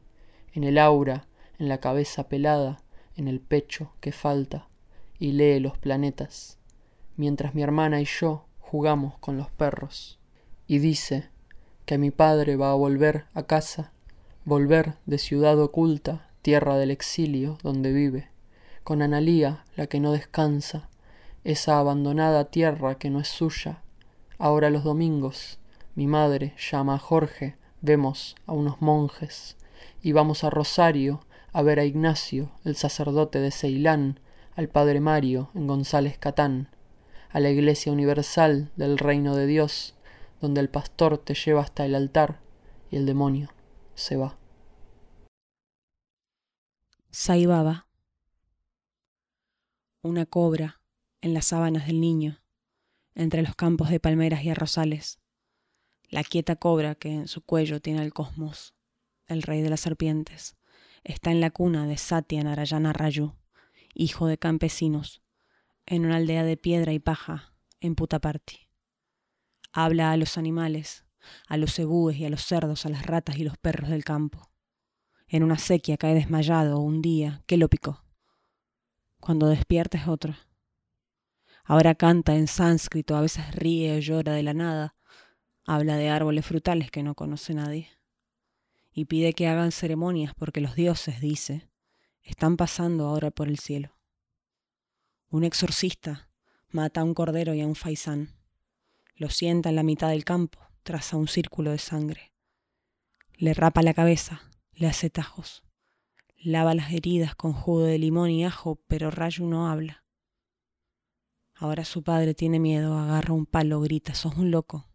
en 0.54 0.64
el 0.64 0.78
aura, 0.78 1.28
en 1.60 1.70
la 1.70 1.80
cabeza 1.80 2.28
pelada, 2.28 2.82
en 3.16 3.28
el 3.28 3.40
pecho 3.40 3.94
que 4.02 4.12
falta, 4.12 4.68
y 5.20 5.32
lee 5.32 5.60
los 5.60 5.78
planetas, 5.78 6.58
mientras 7.18 7.56
mi 7.56 7.62
hermana 7.62 8.02
y 8.02 8.06
yo 8.06 8.46
jugamos 8.60 9.18
con 9.20 9.38
los 9.38 9.50
perros. 9.50 10.20
Y 10.68 10.80
dice 10.80 11.30
que 11.86 11.98
mi 11.98 12.12
padre 12.12 12.56
va 12.56 12.72
a 12.72 12.76
volver 12.76 13.26
a 13.34 13.44
casa, 13.44 13.92
volver 14.44 14.96
de 15.06 15.18
ciudad 15.18 15.60
oculta, 15.60 16.30
tierra 16.42 16.78
del 16.78 16.92
exilio 16.92 17.58
donde 17.64 17.92
vive 17.92 18.36
con 18.86 19.02
Analía, 19.02 19.66
la 19.76 19.88
que 19.88 20.00
no 20.00 20.12
descansa, 20.12 20.90
esa 21.44 21.80
abandonada 21.80 22.46
tierra 22.46 23.00
que 23.00 23.10
no 23.10 23.20
es 23.20 23.28
suya. 23.28 23.82
Ahora 24.38 24.70
los 24.70 24.84
domingos, 24.84 25.58
mi 25.96 26.06
madre 26.06 26.54
llama 26.60 26.94
a 26.94 27.00
Jorge, 27.00 27.56
vemos 27.82 28.36
a 28.46 28.54
unos 28.54 28.84
monjes, 28.84 29.58
y 30.04 30.12
vamos 30.12 30.44
a 30.44 30.52
Rosario 30.52 31.22
a 31.52 31.64
ver 31.64 31.80
a 31.80 31.86
Ignacio, 31.86 32.52
el 32.64 32.76
sacerdote 32.76 33.40
de 33.40 33.50
Ceilán, 33.50 34.20
al 34.56 34.70
padre 34.70 35.00
Mario 35.00 35.50
en 35.56 35.66
González 35.66 36.20
Catán, 36.20 36.70
a 37.36 37.42
la 37.42 37.50
Iglesia 37.50 37.92
Universal 37.92 38.72
del 38.78 38.98
Reino 38.98 39.36
de 39.36 39.46
Dios, 39.46 39.94
donde 40.40 40.62
el 40.62 40.70
pastor 40.70 41.18
te 41.18 41.34
lleva 41.34 41.60
hasta 41.60 41.86
el 41.86 41.94
altar 41.94 42.40
y 42.90 42.96
el 42.96 43.06
demonio 43.06 43.50
se 43.94 44.16
va. 44.16 44.40
Saibaba 47.12 47.90
una 50.02 50.26
cobra 50.26 50.80
en 51.20 51.34
las 51.34 51.48
sábanas 51.48 51.88
del 51.88 52.00
niño, 52.00 52.42
entre 53.16 53.42
los 53.42 53.54
campos 53.58 53.90
de 53.90 54.00
palmeras 54.00 54.46
y 54.46 54.52
arrozales, 54.52 55.20
la 56.08 56.24
quieta 56.24 56.56
cobra 56.56 56.96
que 56.96 57.12
en 57.12 57.28
su 57.28 57.42
cuello 57.42 57.82
tiene 57.82 58.02
el 58.02 58.14
cosmos, 58.14 58.76
el 59.28 59.42
rey 59.42 59.62
de 59.62 59.72
las 59.72 59.82
serpientes, 59.82 60.56
está 61.04 61.32
en 61.32 61.42
la 61.42 61.52
cuna 61.52 61.86
de 61.86 61.98
Satya 61.98 62.42
Narayana 62.46 62.94
Rayu, 62.94 63.36
hijo 63.94 64.28
de 64.28 64.38
campesinos, 64.38 65.25
en 65.86 66.06
una 66.06 66.18
aldea 66.18 66.44
de 66.44 66.58
piedra 66.58 66.94
y 66.94 67.00
paja 67.00 67.54
en 67.80 67.96
Putaparti. 67.96 68.70
Habla 69.72 70.12
a 70.12 70.18
los 70.18 70.38
animales, 70.38 71.06
a 71.48 71.58
los 71.58 71.74
cebúes 71.74 72.18
y 72.18 72.26
a 72.26 72.30
los 72.30 72.44
cerdos, 72.44 72.86
a 72.86 72.90
las 72.90 73.06
ratas 73.06 73.38
y 73.38 73.44
los 73.44 73.58
perros 73.58 73.90
del 73.90 74.04
campo. 74.04 74.52
En 75.28 75.44
una 75.44 75.58
sequía 75.58 75.98
cae 75.98 76.14
desmayado 76.14 76.80
un 76.80 77.02
día 77.02 77.44
que 77.46 77.58
lo 77.58 77.68
picó. 77.70 78.04
Cuando 79.20 79.48
despierta 79.48 79.98
es 79.98 80.08
otro. 80.08 80.36
Ahora 81.64 81.96
canta 81.96 82.36
en 82.36 82.48
sánscrito, 82.48 83.16
a 83.16 83.22
veces 83.22 83.54
ríe 83.56 83.98
o 83.98 84.00
llora 84.00 84.34
de 84.34 84.44
la 84.44 84.54
nada, 84.54 84.96
habla 85.66 85.98
de 85.98 86.10
árboles 86.10 86.46
frutales 86.46 86.92
que 86.92 87.02
no 87.02 87.16
conoce 87.16 87.56
nadie, 87.56 87.90
y 88.92 89.06
pide 89.06 89.34
que 89.34 89.48
hagan 89.48 89.72
ceremonias 89.72 90.34
porque 90.36 90.62
los 90.62 90.76
dioses, 90.76 91.20
dice, 91.20 91.68
están 92.22 92.56
pasando 92.56 93.08
ahora 93.08 93.32
por 93.32 93.48
el 93.48 93.58
cielo. 93.58 93.98
Un 95.30 95.44
exorcista 95.44 96.30
mata 96.70 97.02
a 97.02 97.04
un 97.04 97.14
cordero 97.14 97.54
y 97.54 97.62
a 97.62 97.68
un 97.68 97.76
faisán, 97.76 98.36
lo 99.16 99.30
sienta 99.30 99.70
en 99.70 99.76
la 99.76 99.84
mitad 99.84 100.10
del 100.10 100.26
campo, 100.26 100.60
traza 100.84 101.18
un 101.18 101.28
círculo 101.28 101.72
de 101.72 101.78
sangre, 101.78 102.34
le 103.38 103.54
rapa 103.54 103.82
la 103.82 103.94
cabeza, 103.94 104.50
le 104.74 104.88
hace 104.88 105.10
tajos. 105.10 105.64
Lava 106.38 106.74
las 106.74 106.94
heridas 106.94 107.36
con 107.36 107.54
jugo 107.54 107.84
de 107.84 107.98
limón 107.98 108.30
y 108.30 108.46
ajo, 108.46 108.82
pero 108.88 109.12
Rayu 109.12 109.46
no 109.46 109.68
habla. 109.68 110.06
Ahora 111.54 111.86
su 111.86 112.04
padre 112.04 112.34
tiene 112.34 112.60
miedo, 112.60 112.98
agarra 112.98 113.34
un 113.34 113.46
palo, 113.46 113.82
grita, 113.82 114.14
sos 114.14 114.36
un 114.36 114.52
loco, 114.52 114.90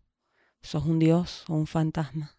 sos 0.63 0.87
un 0.87 0.99
dios 0.99 1.45
o 1.49 1.55
un 1.55 1.67
fantasma. 1.67 2.39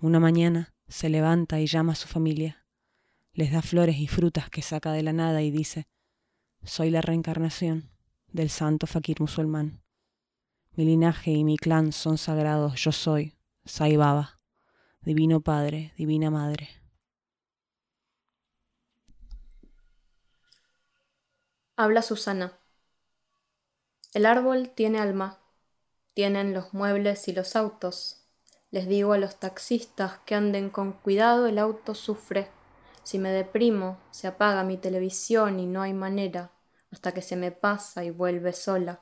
Una 0.00 0.20
mañana 0.20 0.74
se 0.86 1.08
levanta 1.08 1.60
y 1.60 1.66
llama 1.66 1.92
a 1.92 1.96
su 1.96 2.08
familia, 2.08 2.66
les 3.32 3.52
da 3.52 3.62
flores 3.62 3.96
y 3.98 4.06
frutas 4.06 4.48
que 4.48 4.62
saca 4.62 4.92
de 4.92 5.02
la 5.02 5.12
nada 5.12 5.42
y 5.42 5.50
dice, 5.50 5.86
soy 6.64 6.90
la 6.90 7.00
reencarnación 7.00 7.90
del 8.32 8.50
santo 8.50 8.86
fakir 8.86 9.20
musulmán. 9.20 9.82
Mi 10.72 10.84
linaje 10.84 11.30
y 11.30 11.44
mi 11.44 11.56
clan 11.56 11.92
son 11.92 12.18
sagrados, 12.18 12.74
yo 12.76 12.92
soy 12.92 13.34
Sai 13.64 13.96
Baba, 13.96 14.38
divino 15.00 15.40
padre, 15.40 15.92
divina 15.96 16.30
madre. 16.30 16.68
Habla 21.76 22.02
Susana. 22.02 22.58
El 24.14 24.26
árbol 24.26 24.70
tiene 24.70 24.98
alma, 24.98 25.38
tienen 26.14 26.54
los 26.54 26.74
muebles 26.74 27.28
y 27.28 27.32
los 27.32 27.54
autos. 27.56 28.24
Les 28.70 28.88
digo 28.88 29.12
a 29.12 29.18
los 29.18 29.38
taxistas 29.38 30.18
que 30.26 30.34
anden 30.34 30.70
con 30.70 30.92
cuidado, 30.92 31.46
el 31.46 31.58
auto 31.58 31.94
sufre. 31.94 32.50
Si 33.08 33.18
me 33.18 33.30
deprimo, 33.30 33.96
se 34.10 34.26
apaga 34.26 34.64
mi 34.64 34.76
televisión 34.76 35.60
y 35.60 35.64
no 35.64 35.80
hay 35.80 35.94
manera 35.94 36.50
hasta 36.92 37.14
que 37.14 37.22
se 37.22 37.36
me 37.36 37.52
pasa 37.52 38.04
y 38.04 38.10
vuelve 38.10 38.52
sola. 38.52 39.00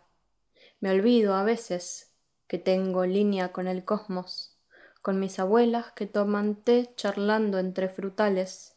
Me 0.79 0.93
olvido 0.93 1.35
a 1.35 1.43
veces 1.43 2.13
que 2.47 2.59
tengo 2.59 3.05
línea 3.05 3.51
con 3.51 3.67
el 3.67 3.85
cosmos, 3.85 4.57
con 5.03 5.19
mis 5.19 5.41
abuelas 5.41 5.91
que 5.97 6.07
toman 6.07 6.55
té 6.55 6.89
charlando 6.95 7.59
entre 7.59 7.89
frutales 7.89 8.77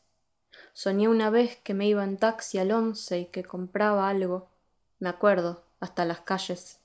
Soñé 0.74 1.08
una 1.08 1.30
vez 1.30 1.58
que 1.58 1.76
me 1.76 1.88
iba 1.88 2.04
en 2.04 2.18
taxi 2.18 2.58
al 2.58 2.72
once 2.72 3.20
y 3.20 3.26
que 3.28 3.44
compraba 3.44 4.10
algo, 4.10 4.50
me 4.98 5.10
acuerdo, 5.10 5.64
hasta 5.80 6.06
las 6.06 6.22
calles. 6.22 6.80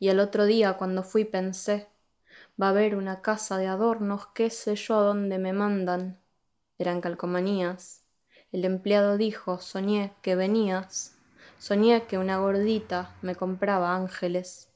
Y 0.00 0.08
el 0.08 0.18
otro 0.18 0.46
día 0.46 0.76
cuando 0.78 1.04
fui 1.04 1.24
pensé, 1.24 1.86
va 2.60 2.66
a 2.66 2.70
haber 2.70 2.96
una 2.96 3.22
casa 3.22 3.56
de 3.56 3.68
adornos, 3.68 4.26
qué 4.34 4.50
sé 4.50 4.74
yo 4.74 4.98
a 4.98 5.02
dónde 5.02 5.38
me 5.38 5.52
mandan. 5.52 6.21
Eran 6.78 7.00
calcomanías. 7.00 8.04
El 8.50 8.64
empleado 8.64 9.16
dijo, 9.16 9.58
soñé 9.58 10.12
que 10.22 10.34
venías. 10.34 11.16
Soñé 11.58 12.04
que 12.06 12.18
una 12.18 12.38
gordita 12.38 13.14
me 13.22 13.34
compraba 13.34 13.94
ángeles. 13.94 14.68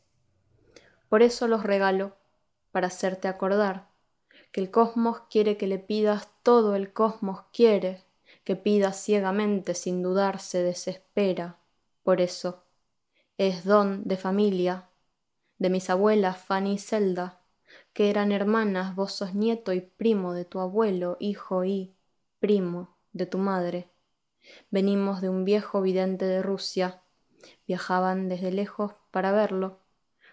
Por 1.08 1.22
eso 1.22 1.48
los 1.48 1.62
regalo, 1.62 2.16
para 2.70 2.88
hacerte 2.88 3.28
acordar 3.28 3.88
que 4.52 4.60
el 4.60 4.70
cosmos 4.70 5.20
quiere 5.30 5.56
que 5.56 5.66
le 5.66 5.78
pidas 5.78 6.28
todo 6.42 6.76
el 6.76 6.92
cosmos 6.92 7.42
quiere 7.52 8.04
que 8.44 8.56
pida 8.56 8.92
ciegamente 8.92 9.74
sin 9.74 10.02
dudar 10.02 10.40
se 10.40 10.62
desespera. 10.62 11.58
Por 12.02 12.20
eso, 12.20 12.62
es 13.38 13.64
don 13.64 14.04
de 14.04 14.16
familia, 14.16 14.88
de 15.58 15.70
mis 15.70 15.90
abuelas 15.90 16.38
Fanny 16.38 16.74
y 16.74 16.78
Zelda, 16.78 17.40
que 17.96 18.10
eran 18.10 18.30
hermanas, 18.30 18.94
vos 18.94 19.12
sos 19.12 19.34
nieto 19.34 19.72
y 19.72 19.80
primo 19.80 20.34
de 20.34 20.44
tu 20.44 20.60
abuelo, 20.60 21.16
hijo 21.18 21.64
y 21.64 21.94
primo 22.40 22.94
de 23.14 23.24
tu 23.24 23.38
madre. 23.38 23.88
Venimos 24.70 25.22
de 25.22 25.30
un 25.30 25.46
viejo 25.46 25.80
vidente 25.80 26.26
de 26.26 26.42
Rusia, 26.42 27.00
viajaban 27.66 28.28
desde 28.28 28.52
lejos 28.52 28.92
para 29.10 29.32
verlo. 29.32 29.78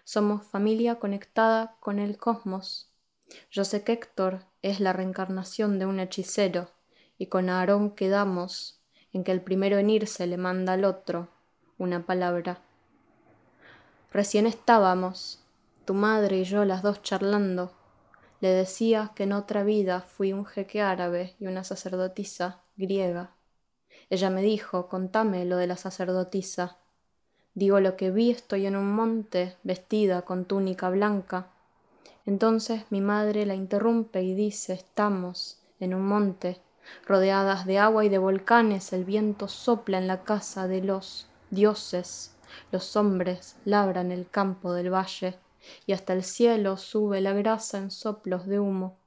Somos 0.04 0.44
familia 0.44 0.96
conectada 0.96 1.78
con 1.80 1.98
el 1.98 2.18
cosmos. 2.18 2.92
Yo 3.50 3.64
sé 3.64 3.82
que 3.82 3.94
Héctor 3.94 4.44
es 4.60 4.78
la 4.78 4.92
reencarnación 4.92 5.78
de 5.78 5.86
un 5.86 6.00
hechicero, 6.00 6.68
y 7.16 7.28
con 7.28 7.48
Aarón 7.48 7.92
quedamos 7.92 8.82
en 9.14 9.24
que 9.24 9.32
el 9.32 9.40
primero 9.40 9.78
en 9.78 9.88
irse 9.88 10.26
le 10.26 10.36
manda 10.36 10.74
al 10.74 10.84
otro 10.84 11.28
una 11.78 12.04
palabra. 12.04 12.60
Recién 14.12 14.46
estábamos, 14.46 15.43
tu 15.84 15.94
madre 15.94 16.38
y 16.38 16.44
yo 16.44 16.64
las 16.64 16.82
dos 16.82 17.02
charlando. 17.02 17.72
Le 18.40 18.48
decía 18.48 19.12
que 19.14 19.24
en 19.24 19.32
otra 19.32 19.64
vida 19.64 20.00
fui 20.00 20.32
un 20.32 20.44
jeque 20.44 20.82
árabe 20.82 21.34
y 21.38 21.46
una 21.46 21.64
sacerdotisa 21.64 22.62
griega. 22.76 23.34
Ella 24.10 24.30
me 24.30 24.42
dijo, 24.42 24.88
contame 24.88 25.44
lo 25.44 25.56
de 25.56 25.66
la 25.66 25.76
sacerdotisa. 25.76 26.78
Digo 27.54 27.80
lo 27.80 27.96
que 27.96 28.10
vi, 28.10 28.30
estoy 28.30 28.66
en 28.66 28.76
un 28.76 28.92
monte, 28.94 29.56
vestida 29.62 30.22
con 30.22 30.44
túnica 30.44 30.90
blanca. 30.90 31.48
Entonces 32.26 32.84
mi 32.90 33.00
madre 33.00 33.46
la 33.46 33.54
interrumpe 33.54 34.22
y 34.22 34.34
dice, 34.34 34.72
estamos 34.72 35.60
en 35.78 35.94
un 35.94 36.06
monte, 36.06 36.60
Rodeadas 37.06 37.66
de 37.66 37.78
agua 37.78 38.04
y 38.04 38.08
de 38.08 38.18
volcanes, 38.18 38.92
el 38.92 39.04
viento 39.04 39.48
sopla 39.48 39.98
en 39.98 40.06
la 40.06 40.22
casa 40.22 40.68
de 40.68 40.82
los 40.82 41.26
dioses. 41.50 42.34
Los 42.70 42.96
hombres 42.96 43.56
labran 43.64 44.12
el 44.12 44.28
campo 44.28 44.72
del 44.72 44.92
valle, 44.92 45.38
y 45.86 45.92
hasta 45.92 46.12
el 46.12 46.22
cielo 46.22 46.76
sube 46.76 47.20
la 47.20 47.32
grasa 47.32 47.78
en 47.78 47.90
soplos 47.90 48.46
de 48.46 48.60
humo. 48.60 48.98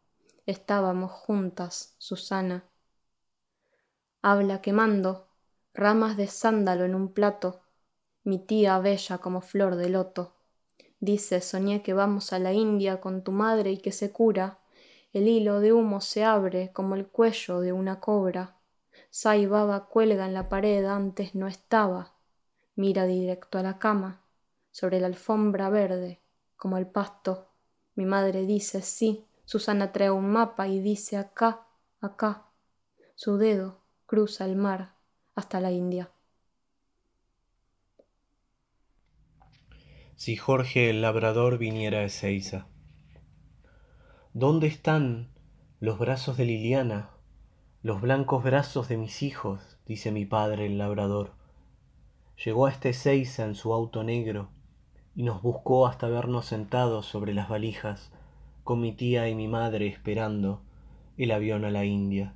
Estábamos 0.45 1.11
juntas, 1.11 1.95
Susana. 1.97 2.63
Habla 4.21 4.61
quemando 4.61 5.27
ramas 5.73 6.17
de 6.17 6.27
sándalo 6.27 6.85
en 6.85 6.95
un 6.95 7.13
plato, 7.13 7.61
mi 8.23 8.39
tía 8.39 8.79
bella 8.79 9.19
como 9.19 9.41
flor 9.41 9.75
de 9.75 9.89
loto. 9.89 10.33
Dice, 10.99 11.41
soñé 11.41 11.83
que 11.83 11.93
vamos 11.93 12.33
a 12.33 12.39
la 12.39 12.53
India 12.53 12.99
con 12.99 13.23
tu 13.23 13.31
madre 13.31 13.71
y 13.71 13.77
que 13.77 13.91
se 13.91 14.11
cura 14.11 14.59
el 15.13 15.27
hilo 15.27 15.61
de 15.61 15.73
humo 15.73 15.99
se 15.99 16.23
abre 16.23 16.71
como 16.73 16.93
el 16.93 17.07
cuello 17.07 17.59
de 17.59 17.71
una 17.73 17.99
cobra. 17.99 18.57
Sai 19.09 19.47
Baba 19.47 19.87
cuelga 19.87 20.25
en 20.27 20.33
la 20.35 20.47
pared, 20.47 20.85
antes 20.85 21.33
no 21.33 21.47
estaba. 21.47 22.13
Mira 22.75 23.05
directo 23.05 23.57
a 23.57 23.63
la 23.63 23.79
cama, 23.79 24.21
sobre 24.71 24.99
la 24.99 25.07
alfombra 25.07 25.69
verde, 25.69 26.21
como 26.57 26.77
el 26.77 26.87
pasto. 26.87 27.47
Mi 27.95 28.05
madre 28.05 28.45
dice 28.45 28.81
sí. 28.81 29.23
Susana 29.45 29.93
trae 29.93 30.11
un 30.11 30.29
mapa 30.29 30.67
y 30.67 30.81
dice 30.81 31.15
acá, 31.15 31.67
acá. 32.01 32.47
Su 33.15 33.37
dedo 33.37 33.79
cruza 34.05 34.43
el 34.43 34.57
mar 34.57 34.95
hasta 35.35 35.61
la 35.61 35.71
India. 35.71 36.11
Si 40.15 40.35
Jorge 40.35 40.89
el 40.89 41.01
labrador 41.01 41.57
viniera 41.57 41.99
a 41.99 42.03
Ezeiza. 42.03 42.67
¿Dónde 44.33 44.67
están 44.67 45.31
los 45.79 45.99
brazos 45.99 46.37
de 46.37 46.45
Liliana, 46.45 47.11
los 47.83 48.01
blancos 48.01 48.43
brazos 48.43 48.89
de 48.89 48.97
mis 48.97 49.23
hijos? 49.23 49.79
dice 49.85 50.11
mi 50.11 50.25
padre 50.25 50.65
el 50.65 50.77
labrador. 50.77 51.35
Llegó 52.43 52.65
a 52.65 52.71
este 52.71 52.89
Ezeiza 52.89 53.45
en 53.45 53.55
su 53.55 53.73
auto 53.73 54.03
negro 54.03 54.56
y 55.17 55.23
nos 55.23 55.41
buscó 55.41 55.87
hasta 55.87 56.07
vernos 56.07 56.45
sentados 56.45 57.07
sobre 57.07 57.33
las 57.33 57.49
valijas, 57.49 58.11
con 58.63 58.79
mi 58.79 58.91
tía 58.91 59.27
y 59.27 59.33
mi 59.33 59.47
madre 59.47 59.87
esperando 59.87 60.61
el 61.17 61.31
avión 61.31 61.65
a 61.65 61.71
la 61.71 61.85
India. 61.85 62.35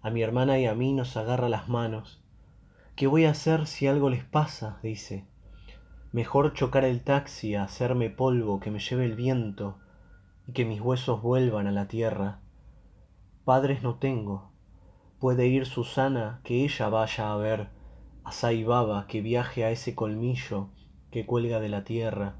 A 0.00 0.10
mi 0.10 0.20
hermana 0.20 0.58
y 0.58 0.66
a 0.66 0.74
mí 0.74 0.92
nos 0.92 1.16
agarra 1.16 1.48
las 1.48 1.68
manos. 1.68 2.20
¿Qué 2.96 3.06
voy 3.06 3.24
a 3.24 3.30
hacer 3.30 3.68
si 3.68 3.86
algo 3.86 4.10
les 4.10 4.24
pasa? 4.24 4.80
dice. 4.82 5.28
Mejor 6.10 6.54
chocar 6.54 6.84
el 6.84 7.04
taxi 7.04 7.54
a 7.54 7.62
hacerme 7.62 8.10
polvo 8.10 8.58
que 8.58 8.72
me 8.72 8.80
lleve 8.80 9.04
el 9.04 9.14
viento 9.14 9.78
y 10.48 10.54
que 10.54 10.64
mis 10.64 10.80
huesos 10.80 11.22
vuelvan 11.22 11.68
a 11.68 11.70
la 11.70 11.86
tierra. 11.86 12.40
Padres 13.44 13.84
no 13.84 13.94
tengo. 13.94 14.50
Puede 15.20 15.46
ir 15.46 15.66
Susana 15.66 16.40
que 16.42 16.64
ella 16.64 16.88
vaya 16.88 17.32
a 17.32 17.36
ver 17.36 17.68
a 18.24 18.32
Sai 18.32 18.64
Baba 18.64 19.06
que 19.06 19.20
viaje 19.20 19.64
a 19.64 19.70
ese 19.70 19.94
colmillo 19.94 20.70
que 21.12 21.24
cuelga 21.24 21.60
de 21.60 21.68
la 21.68 21.84
tierra 21.84 22.34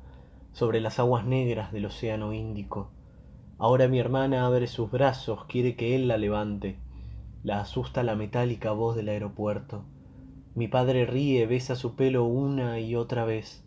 sobre 0.51 0.81
las 0.81 0.99
aguas 0.99 1.25
negras 1.25 1.71
del 1.71 1.87
océano 1.87 2.33
Índico. 2.33 2.91
Ahora 3.59 3.87
mi 3.87 4.01
hermana 4.01 4.45
abre 4.45 4.67
sus 4.67 4.91
brazos, 4.91 5.45
quiere 5.45 5.77
que 5.77 5.95
él 5.95 6.09
la 6.09 6.17
levante 6.17 6.81
la 7.43 7.61
asusta 7.61 8.05
la 8.05 8.15
metálica 8.15 8.71
voz 8.71 8.95
del 8.95 9.09
aeropuerto. 9.09 9.85
Mi 10.55 10.69
padre 10.69 11.07
ríe, 11.07 11.47
besa 11.47 11.75
su 11.75 11.97
pelo 11.97 12.25
una 12.25 12.79
y 12.79 12.95
otra 12.95 13.25
vez. 13.25 13.65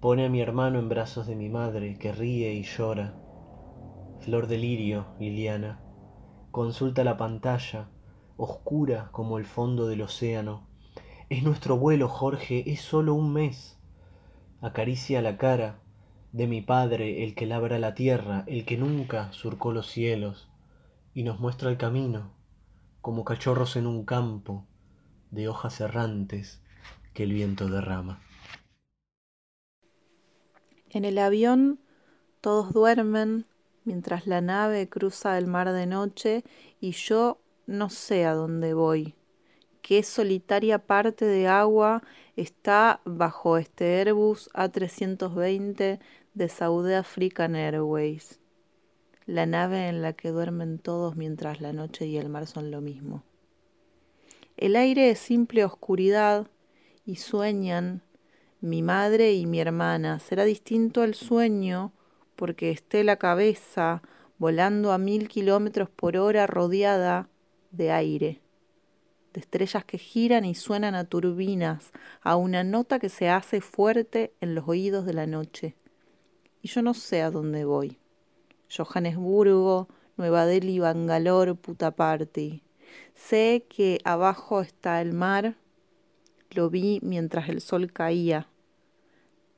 Pone 0.00 0.26
a 0.26 0.28
mi 0.28 0.42
hermano 0.42 0.78
en 0.78 0.90
brazos 0.90 1.26
de 1.26 1.34
mi 1.34 1.48
madre, 1.48 1.96
que 1.98 2.12
ríe 2.12 2.52
y 2.52 2.62
llora. 2.62 3.14
Flor 4.20 4.48
de 4.48 4.58
lirio, 4.58 5.06
Liliana. 5.18 5.80
Consulta 6.50 7.04
la 7.04 7.16
pantalla, 7.16 7.88
oscura 8.36 9.08
como 9.12 9.38
el 9.38 9.46
fondo 9.46 9.86
del 9.86 10.02
océano. 10.02 10.66
Es 11.30 11.42
nuestro 11.42 11.78
vuelo, 11.78 12.08
Jorge, 12.08 12.70
es 12.70 12.82
solo 12.82 13.14
un 13.14 13.32
mes. 13.32 13.75
Acaricia 14.60 15.22
la 15.22 15.36
cara 15.36 15.80
de 16.32 16.46
mi 16.46 16.60
padre, 16.60 17.24
el 17.24 17.34
que 17.34 17.46
labra 17.46 17.78
la 17.78 17.94
tierra, 17.94 18.44
el 18.46 18.64
que 18.64 18.76
nunca 18.76 19.32
surcó 19.32 19.72
los 19.72 19.86
cielos, 19.86 20.48
y 21.14 21.22
nos 21.22 21.40
muestra 21.40 21.70
el 21.70 21.78
camino 21.78 22.32
como 23.00 23.24
cachorros 23.24 23.76
en 23.76 23.86
un 23.86 24.04
campo 24.04 24.66
de 25.30 25.48
hojas 25.48 25.80
errantes 25.80 26.62
que 27.14 27.22
el 27.22 27.32
viento 27.32 27.68
derrama. 27.68 28.20
En 30.90 31.04
el 31.04 31.18
avión 31.18 31.80
todos 32.40 32.72
duermen 32.72 33.46
mientras 33.84 34.26
la 34.26 34.40
nave 34.40 34.88
cruza 34.88 35.36
el 35.38 35.46
mar 35.46 35.72
de 35.72 35.86
noche 35.86 36.44
y 36.80 36.92
yo 36.92 37.40
no 37.66 37.90
sé 37.90 38.24
a 38.24 38.34
dónde 38.34 38.72
voy. 38.72 39.15
Qué 39.86 40.02
solitaria 40.02 40.80
parte 40.80 41.26
de 41.26 41.46
agua 41.46 42.02
está 42.34 43.00
bajo 43.04 43.56
este 43.56 44.00
Airbus 44.00 44.50
A320 44.52 46.00
de 46.34 46.48
Saudi 46.48 46.94
African 46.94 47.54
Airways 47.54 48.40
la 49.26 49.44
nave 49.44 49.88
en 49.88 50.02
la 50.02 50.12
que 50.12 50.30
duermen 50.30 50.80
todos 50.80 51.14
mientras 51.16 51.60
la 51.60 51.72
noche 51.72 52.06
y 52.06 52.16
el 52.16 52.28
mar 52.28 52.48
son 52.48 52.72
lo 52.72 52.80
mismo. 52.80 53.22
El 54.56 54.74
aire 54.76 55.10
es 55.10 55.18
simple 55.18 55.64
oscuridad 55.64 56.48
y 57.04 57.16
sueñan 57.16 58.02
mi 58.60 58.82
madre 58.82 59.34
y 59.34 59.46
mi 59.46 59.60
hermana. 59.60 60.18
Será 60.20 60.44
distinto 60.44 61.04
el 61.04 61.14
sueño 61.14 61.92
porque 62.36 62.70
esté 62.70 63.04
la 63.04 63.16
cabeza 63.16 64.02
volando 64.38 64.92
a 64.92 64.98
mil 64.98 65.28
kilómetros 65.28 65.90
por 65.90 66.16
hora 66.16 66.46
rodeada 66.46 67.28
de 67.70 67.90
aire, 67.90 68.40
de 69.36 69.40
estrellas 69.40 69.84
que 69.84 69.98
giran 69.98 70.46
y 70.46 70.54
suenan 70.54 70.94
a 70.94 71.04
turbinas, 71.04 71.92
a 72.22 72.36
una 72.36 72.64
nota 72.64 72.98
que 72.98 73.10
se 73.10 73.28
hace 73.28 73.60
fuerte 73.60 74.32
en 74.40 74.54
los 74.54 74.66
oídos 74.66 75.04
de 75.04 75.12
la 75.12 75.26
noche. 75.26 75.76
Y 76.62 76.68
yo 76.68 76.80
no 76.80 76.94
sé 76.94 77.20
a 77.20 77.30
dónde 77.30 77.66
voy. 77.66 77.98
Johannesburgo, 78.74 79.88
Nueva 80.16 80.46
Delhi, 80.46 80.78
Bangalore, 80.78 81.54
Putaparti. 81.54 82.62
Sé 83.12 83.66
que 83.68 83.98
abajo 84.04 84.62
está 84.62 85.02
el 85.02 85.12
mar, 85.12 85.56
lo 86.52 86.70
vi 86.70 87.00
mientras 87.02 87.50
el 87.50 87.60
sol 87.60 87.92
caía. 87.92 88.48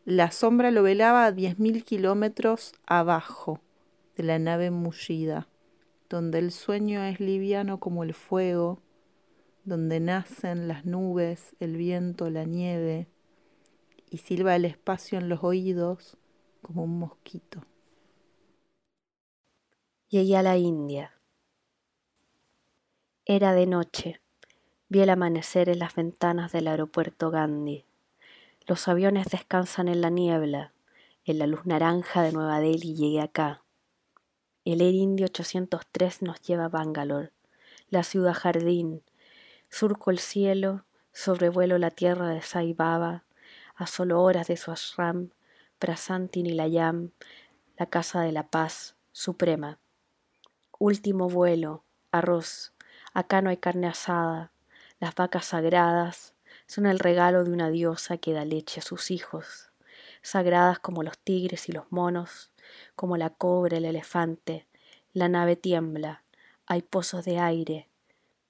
La 0.05 0.33
sombra 0.33 0.73
lo 0.73 0.83
velaba 0.83 1.25
a 1.25 1.31
diez 1.31 1.61
mil 1.61 1.85
kilómetros 1.85 2.73
abajo 2.85 3.61
de 4.17 4.25
la 4.25 4.41
nave 4.41 4.73
mullida, 4.73 5.47
donde 6.11 6.41
el 6.41 6.51
sueño 6.51 7.05
es 7.05 7.21
liviano 7.21 7.79
como 7.79 8.03
el 8.03 8.13
fuego, 8.13 8.83
donde 9.69 10.01
nacen 10.01 10.67
las 10.67 10.85
nubes, 10.85 11.55
el 11.61 11.77
viento, 11.77 12.31
la 12.31 12.45
nieve, 12.45 13.07
y 14.11 14.19
silba 14.19 14.57
el 14.57 14.65
espacio 14.65 15.19
en 15.19 15.29
los 15.29 15.45
oídos 15.45 16.17
como 16.63 16.85
un 16.85 16.99
mosquito. 16.99 17.65
Llegué 20.09 20.37
a 20.39 20.43
la 20.43 20.57
India. 20.57 21.13
Era 23.27 23.53
de 23.53 23.67
noche. 23.67 24.23
Vi 24.89 25.01
el 25.01 25.11
amanecer 25.11 25.69
en 25.69 25.81
las 25.81 25.95
ventanas 25.95 26.51
del 26.51 26.67
aeropuerto 26.67 27.31
Gandhi. 27.31 27.85
Los 28.67 28.89
aviones 28.89 29.29
descansan 29.29 29.89
en 29.89 30.01
la 30.01 30.09
niebla. 30.09 30.73
En 31.25 31.39
la 31.39 31.47
luz 31.47 31.67
naranja 31.67 32.23
de 32.23 32.33
Nueva 32.33 32.59
Delhi 32.61 32.95
llegué 32.95 33.21
acá. 33.21 33.63
El 34.65 34.81
Air 34.81 34.95
India 34.95 35.27
803 35.27 36.23
nos 36.23 36.41
lleva 36.41 36.67
a 36.67 36.69
Bangalore, 36.69 37.33
la 37.91 38.03
ciudad 38.03 38.33
jardín. 38.33 39.03
Surco 39.71 40.11
el 40.11 40.19
cielo, 40.19 40.85
sobrevuelo 41.13 41.79
la 41.79 41.91
tierra 41.91 42.29
de 42.29 42.43
Sai 42.43 42.73
Baba, 42.73 43.25
a 43.75 43.87
solo 43.87 44.23
horas 44.23 44.49
de 44.49 44.57
su 44.57 44.71
ashram, 44.71 45.31
Prasanti 45.79 46.43
Nilayam, 46.43 47.13
la 47.77 47.87
casa 47.87 48.23
de 48.23 48.33
la 48.33 48.49
paz 48.49 48.97
suprema. 49.13 49.79
Último 50.79 51.29
vuelo, 51.29 51.85
arroz. 52.11 52.73
Acá 53.13 53.43
no 53.43 53.51
hay 53.51 53.57
carne 53.57 53.87
asada. 53.87 54.53
Las 55.01 55.15
vacas 55.15 55.47
sagradas 55.47 56.35
son 56.67 56.87
el 56.87 56.99
regalo 56.99 57.45
de 57.45 57.53
una 57.53 57.71
diosa 57.71 58.17
que 58.19 58.33
da 58.33 58.45
leche 58.45 58.81
a 58.81 58.83
sus 58.83 59.11
hijos, 59.11 59.71
sagradas 60.23 60.79
como 60.79 61.03
los 61.03 61.19
tigres 61.19 61.69
y 61.69 61.73
los 61.73 61.91
monos, 61.91 62.51
como 62.97 63.17
la 63.17 63.31
cobra, 63.31 63.77
el 63.77 63.85
elefante. 63.85 64.67
La 65.13 65.29
nave 65.29 65.57
tiembla, 65.57 66.25
hay 66.67 66.83
pozos 66.83 67.25
de 67.25 67.39
aire. 67.39 67.88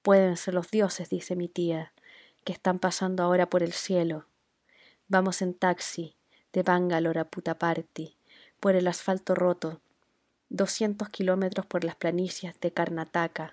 Pueden 0.09 0.38
ser 0.38 0.55
los 0.55 0.71
dioses, 0.71 1.11
dice 1.11 1.37
mi 1.37 1.49
tía, 1.49 1.92
que 2.42 2.55
están 2.55 2.79
pasando 2.79 3.23
ahora 3.23 3.51
por 3.51 3.62
el 3.62 3.75
cielo. 3.75 4.25
Vamos 5.07 5.42
en 5.42 5.53
taxi, 5.53 6.16
de 6.55 6.62
Bangalore 6.62 7.21
a 7.21 7.25
Putaparti, 7.27 8.16
por 8.59 8.75
el 8.75 8.88
asfalto 8.88 9.35
roto, 9.35 9.83
200 10.49 11.11
kilómetros 11.11 11.66
por 11.66 11.85
las 11.85 11.94
planicies 11.94 12.59
de 12.59 12.73
Karnataka 12.73 13.53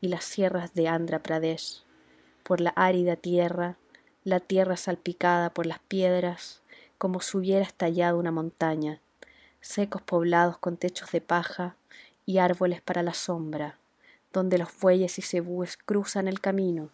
y 0.00 0.08
las 0.08 0.24
sierras 0.24 0.72
de 0.72 0.88
Andhra 0.88 1.22
Pradesh, 1.22 1.84
por 2.44 2.62
la 2.62 2.70
árida 2.70 3.16
tierra, 3.16 3.76
la 4.22 4.40
tierra 4.40 4.78
salpicada 4.78 5.50
por 5.50 5.66
las 5.66 5.80
piedras, 5.80 6.62
como 6.96 7.20
si 7.20 7.36
hubiera 7.36 7.62
estallado 7.62 8.18
una 8.18 8.30
montaña, 8.30 9.02
secos 9.60 10.00
poblados 10.00 10.56
con 10.56 10.78
techos 10.78 11.12
de 11.12 11.20
paja 11.20 11.76
y 12.24 12.38
árboles 12.38 12.80
para 12.80 13.02
la 13.02 13.12
sombra, 13.12 13.78
donde 14.34 14.58
los 14.58 14.68
bueyes 14.80 15.18
y 15.18 15.22
cebúes 15.22 15.78
cruzan 15.78 16.28
el 16.28 16.40
camino, 16.40 16.90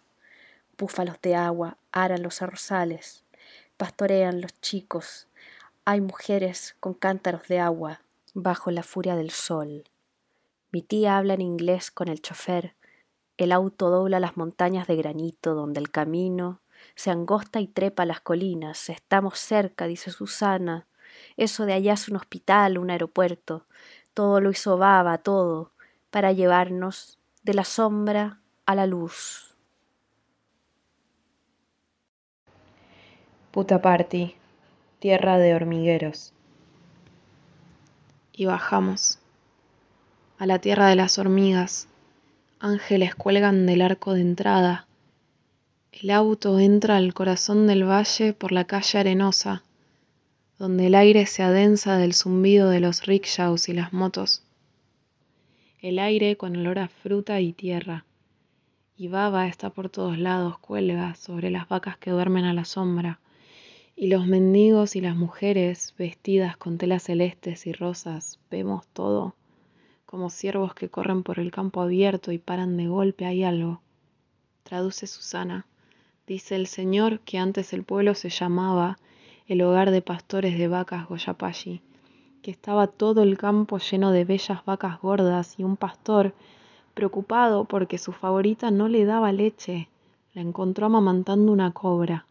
búfalos 0.79 1.17
de 1.23 1.35
agua 1.35 1.79
aran 1.91 2.23
los 2.23 2.43
arrozales, 2.43 3.25
pastorean 3.77 4.41
los 4.41 4.61
chicos, 4.61 5.27
hay 5.87 6.03
mujeres 6.03 6.77
con 6.79 6.93
cántaros 6.95 7.49
de 7.49 7.59
agua, 7.59 8.03
bajo 8.35 8.71
la 8.71 8.83
furia 8.83 9.17
del 9.17 9.31
sol. 9.31 9.85
Mi 10.71 10.83
tía 10.83 11.17
habla 11.17 11.35
en 11.35 11.41
inglés 11.41 11.91
con 11.91 12.09
el 12.09 12.21
chofer. 12.21 12.75
El 13.39 13.51
auto 13.51 13.89
dobla 13.89 14.21
las 14.21 14.37
montañas 14.37 14.87
de 14.87 14.97
granito 14.97 15.55
donde 15.55 15.81
el 15.81 15.91
camino 15.91 16.61
se 16.95 17.11
angosta 17.11 17.61
y 17.61 17.67
trepa 17.67 18.05
las 18.05 18.21
colinas. 18.21 18.91
Estamos 18.91 19.39
cerca, 19.39 19.87
dice 19.87 20.11
Susana. 20.11 20.87
Eso 21.37 21.65
de 21.65 21.73
allá 21.73 21.95
es 21.95 22.09
un 22.09 22.17
hospital, 22.17 22.79
un 22.79 22.91
aeropuerto. 22.91 23.67
Todo 24.15 24.41
lo 24.41 24.51
hizo 24.51 24.77
Baba, 24.77 25.19
todo, 25.19 25.73
para 26.11 26.33
llevarnos 26.33 27.20
de 27.43 27.55
la 27.55 27.65
sombra 27.65 28.41
a 28.67 28.75
la 28.75 28.87
luz. 28.87 29.55
Putaparti, 33.51 34.37
tierra 34.99 35.39
de 35.39 35.55
hormigueros. 35.55 36.33
Y 38.33 38.45
bajamos 38.45 39.19
a 40.39 40.47
la 40.47 40.59
tierra 40.59 40.89
de 40.89 40.97
las 40.97 41.19
hormigas. 41.19 41.89
Ángeles 42.61 43.15
cuelgan 43.15 43.67
del 43.67 43.83
arco 43.83 44.13
de 44.15 44.21
entrada. 44.21 44.87
El 45.93 46.11
auto 46.11 46.59
entra 46.59 46.97
al 46.97 47.13
corazón 47.15 47.67
del 47.67 47.85
valle 47.89 48.33
por 48.35 48.53
la 48.53 48.65
calle 48.65 48.99
arenosa, 48.99 49.65
donde 50.59 50.87
el 50.87 50.95
aire 50.95 51.27
se 51.27 51.43
adensa 51.43 51.97
del 51.97 52.15
zumbido 52.15 52.69
de 52.71 52.81
los 52.81 53.07
rickshaws 53.07 53.69
y 53.69 53.73
las 53.73 53.93
motos. 53.93 54.43
El 55.81 55.99
aire 55.99 56.37
con 56.37 56.57
olor 56.57 56.79
a 56.79 56.89
fruta 56.89 57.41
y 57.41 57.53
tierra. 57.53 58.05
Y 58.97 59.09
baba 59.09 59.49
está 59.49 59.71
por 59.71 59.89
todos 59.89 60.19
lados, 60.19 60.59
cuelga 60.59 61.15
sobre 61.15 61.51
las 61.51 61.69
vacas 61.69 61.97
que 61.97 62.11
duermen 62.11 62.45
a 62.45 62.53
la 62.53 62.65
sombra 62.65 63.21
y 64.01 64.07
los 64.07 64.27
mendigos 64.27 64.97
y 64.97 65.03
las 65.03 65.15
mujeres 65.15 65.95
vestidas 65.99 66.57
con 66.57 66.79
telas 66.79 67.03
celestes 67.03 67.67
y 67.67 67.75
rosas, 67.75 68.39
vemos 68.51 68.87
todo, 68.95 69.37
como 70.07 70.31
ciervos 70.31 70.73
que 70.73 70.89
corren 70.89 71.23
por 71.23 71.39
el 71.39 71.51
campo 71.51 71.83
abierto 71.83 72.33
y 72.33 72.39
paran 72.39 72.79
de 72.79 72.89
golpe, 72.89 73.27
hay 73.27 73.45
algo. 73.45 73.83
Traduce 74.63 75.07
Susana. 75.07 75.67
Dice 76.27 76.57
el 76.57 76.67
Señor 76.67 77.21
que 77.21 77.37
antes 77.37 77.75
el 77.75 77.85
pueblo 77.85 78.15
se 78.15 78.31
llamaba 78.31 78.99
el 79.47 79.61
hogar 79.61 79.91
de 79.91 80.01
pastores 80.01 80.59
de 80.59 80.69
vacas 80.69 81.07
Goyapashi, 81.07 81.83
que 82.43 82.51
estaba 82.51 82.87
todo 82.87 83.23
el 83.23 83.37
campo 83.37 83.79
lleno 83.79 84.13
de 84.13 84.25
bellas 84.25 84.65
vacas 84.65 85.01
gordas 85.01 85.59
y 85.59 85.65
un 85.65 85.77
pastor, 85.77 86.35
preocupado 86.95 87.65
porque 87.65 87.99
su 87.99 88.13
favorita 88.13 88.71
no 88.71 88.89
le 88.89 89.05
daba 89.05 89.33
leche, 89.33 89.89
la 90.35 90.43
encontró 90.43 90.87
amamantando 90.87 91.53
una 91.53 91.73
cobra. 91.73 92.27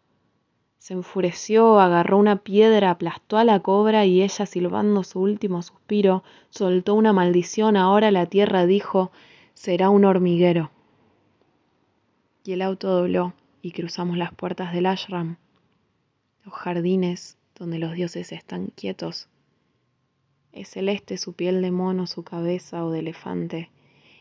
Se 0.78 0.93
enfureció, 0.93 1.80
agarró 1.80 2.17
una 2.17 2.38
piedra, 2.38 2.91
aplastó 2.91 3.38
a 3.38 3.43
la 3.43 3.60
cobra 3.60 4.06
y 4.06 4.22
ella, 4.22 4.45
silbando 4.45 5.04
su 5.04 5.19
último 5.19 5.62
suspiro, 5.62 6.24
soltó 6.50 6.95
una 6.95 7.12
maldición. 7.12 7.76
Ahora 7.76 8.12
la 8.12 8.28
tierra 8.28 8.65
dijo, 8.65 9.12
será 9.54 9.89
un 9.89 10.06
hormiguero. 10.06 10.72
Y 12.45 12.54
el 12.54 12.62
auto 12.62 12.88
dobló 12.88 13.34
y 13.62 13.72
cruzamos 13.72 14.17
las 14.17 14.34
puertas 14.34 14.74
del 14.74 14.86
ashram, 14.86 15.36
los 16.45 16.54
jardines 16.54 17.38
donde 17.56 17.78
los 17.78 17.93
dioses 17.93 18.32
están 18.32 18.67
quietos. 18.67 19.28
Es 20.51 20.69
celeste 20.69 21.17
su 21.17 21.33
piel 21.33 21.62
de 21.62 21.71
mono, 21.71 22.07
su 22.07 22.23
cabeza 22.23 22.83
o 22.83 22.91
de 22.91 22.99
elefante, 22.99 23.69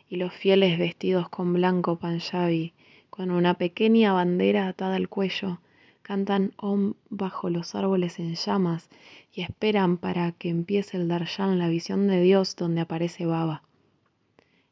y 0.08 0.16
los 0.16 0.32
fieles 0.32 0.78
vestidos 0.78 1.28
con 1.28 1.52
blanco 1.52 1.98
panjabi, 1.98 2.74
con 3.10 3.30
una 3.30 3.54
pequeña 3.54 4.12
bandera 4.12 4.68
atada 4.68 4.96
al 4.96 5.08
cuello, 5.08 5.60
cantan 6.02 6.52
Om 6.56 6.94
bajo 7.10 7.50
los 7.50 7.74
árboles 7.74 8.18
en 8.18 8.34
llamas 8.34 8.88
y 9.32 9.42
esperan 9.42 9.98
para 9.98 10.32
que 10.32 10.48
empiece 10.48 10.96
el 10.96 11.08
darshan, 11.08 11.58
la 11.58 11.68
visión 11.68 12.06
de 12.06 12.22
Dios 12.22 12.56
donde 12.56 12.80
aparece 12.80 13.26
Baba. 13.26 13.62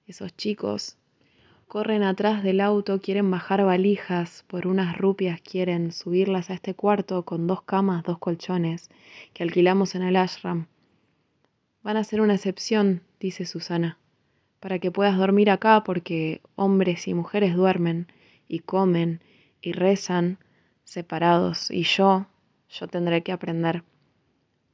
Esos 0.06 0.36
chicos 0.36 0.96
corren 1.68 2.04
atrás 2.04 2.42
del 2.42 2.60
auto, 2.60 3.00
quieren 3.00 3.30
bajar 3.30 3.64
valijas, 3.64 4.44
por 4.46 4.66
unas 4.66 4.96
rupias 4.96 5.40
quieren 5.40 5.92
subirlas 5.92 6.48
a 6.48 6.54
este 6.54 6.74
cuarto 6.74 7.24
con 7.24 7.46
dos 7.46 7.62
camas, 7.62 8.04
dos 8.04 8.18
colchones 8.18 8.88
que 9.34 9.42
alquilamos 9.42 9.94
en 9.94 10.02
el 10.02 10.16
ashram. 10.16 10.66
Van 11.86 11.96
a 11.96 12.02
ser 12.02 12.20
una 12.20 12.34
excepción, 12.34 13.02
dice 13.20 13.46
Susana, 13.46 13.96
para 14.58 14.80
que 14.80 14.90
puedas 14.90 15.16
dormir 15.16 15.50
acá 15.50 15.84
porque 15.84 16.40
hombres 16.56 17.06
y 17.06 17.14
mujeres 17.14 17.54
duermen 17.54 18.08
y 18.48 18.58
comen 18.58 19.20
y 19.62 19.70
rezan 19.70 20.38
separados 20.82 21.70
y 21.70 21.84
yo, 21.84 22.26
yo 22.68 22.88
tendré 22.88 23.22
que 23.22 23.30
aprender 23.30 23.84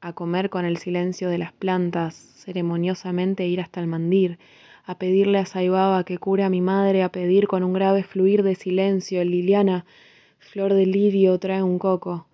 a 0.00 0.14
comer 0.14 0.48
con 0.48 0.64
el 0.64 0.78
silencio 0.78 1.28
de 1.28 1.36
las 1.36 1.52
plantas, 1.52 2.14
ceremoniosamente 2.14 3.46
ir 3.46 3.60
hasta 3.60 3.80
el 3.80 3.88
mandir, 3.88 4.38
a 4.86 4.96
pedirle 4.96 5.36
a 5.36 5.44
Saibaba 5.44 6.04
que 6.04 6.16
cure 6.16 6.44
a 6.44 6.48
mi 6.48 6.62
madre, 6.62 7.02
a 7.02 7.12
pedir 7.12 7.46
con 7.46 7.62
un 7.62 7.74
grave 7.74 8.04
fluir 8.04 8.42
de 8.42 8.54
silencio, 8.54 9.22
Liliana, 9.22 9.84
flor 10.38 10.72
de 10.72 10.86
lirio, 10.86 11.38
trae 11.38 11.62
un 11.62 11.78
coco, 11.78 12.26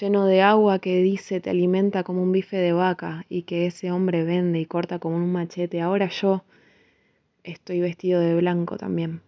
lleno 0.00 0.26
de 0.26 0.42
agua 0.42 0.78
que 0.78 1.02
dice 1.02 1.40
te 1.40 1.50
alimenta 1.50 2.02
como 2.02 2.22
un 2.22 2.32
bife 2.32 2.56
de 2.56 2.72
vaca 2.72 3.24
y 3.28 3.42
que 3.42 3.66
ese 3.66 3.92
hombre 3.92 4.24
vende 4.24 4.58
y 4.58 4.66
corta 4.66 4.98
como 4.98 5.16
un 5.16 5.32
machete. 5.32 5.80
Ahora 5.80 6.08
yo 6.08 6.44
estoy 7.44 7.80
vestido 7.80 8.20
de 8.20 8.34
blanco 8.36 8.76
también 8.76 9.20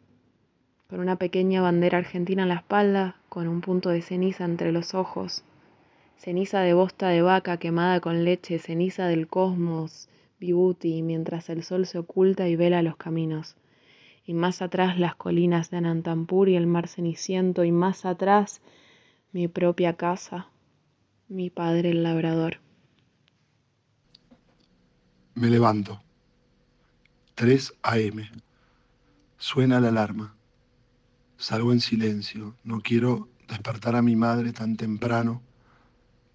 con 0.94 1.00
una 1.00 1.16
pequeña 1.16 1.60
bandera 1.60 1.98
argentina 1.98 2.42
en 2.42 2.50
la 2.50 2.56
espalda, 2.56 3.16
con 3.28 3.48
un 3.48 3.62
punto 3.62 3.88
de 3.88 4.00
ceniza 4.00 4.44
entre 4.44 4.70
los 4.70 4.94
ojos, 4.94 5.42
ceniza 6.18 6.60
de 6.60 6.72
bosta 6.72 7.08
de 7.08 7.20
vaca 7.20 7.56
quemada 7.56 7.98
con 8.00 8.24
leche, 8.24 8.60
ceniza 8.60 9.08
del 9.08 9.26
cosmos, 9.26 10.08
vibuti, 10.38 11.02
mientras 11.02 11.48
el 11.48 11.64
sol 11.64 11.86
se 11.86 11.98
oculta 11.98 12.48
y 12.48 12.54
vela 12.54 12.80
los 12.82 12.96
caminos. 12.96 13.56
Y 14.24 14.34
más 14.34 14.62
atrás 14.62 14.96
las 14.96 15.16
colinas 15.16 15.70
de 15.70 15.78
Anantampur 15.78 16.48
y 16.48 16.54
el 16.54 16.68
mar 16.68 16.86
ceniciento, 16.86 17.64
y 17.64 17.72
más 17.72 18.04
atrás 18.04 18.60
mi 19.32 19.48
propia 19.48 19.94
casa, 19.94 20.48
mi 21.28 21.50
padre 21.50 21.90
el 21.90 22.02
labrador. 22.02 22.60
Me 25.34 25.48
levanto. 25.48 26.02
3 27.34 27.74
a.m. 27.82 28.30
Suena 29.38 29.80
la 29.80 29.88
alarma. 29.88 30.36
Salgo 31.36 31.72
en 31.72 31.80
silencio, 31.80 32.54
no 32.62 32.80
quiero 32.80 33.28
despertar 33.48 33.96
a 33.96 34.02
mi 34.02 34.16
madre 34.16 34.52
tan 34.52 34.76
temprano, 34.76 35.42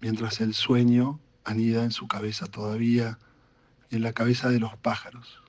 mientras 0.00 0.40
el 0.40 0.54
sueño 0.54 1.18
anida 1.44 1.84
en 1.84 1.90
su 1.90 2.06
cabeza 2.06 2.46
todavía 2.46 3.18
y 3.90 3.96
en 3.96 4.02
la 4.02 4.12
cabeza 4.12 4.50
de 4.50 4.60
los 4.60 4.76
pájaros. 4.76 5.42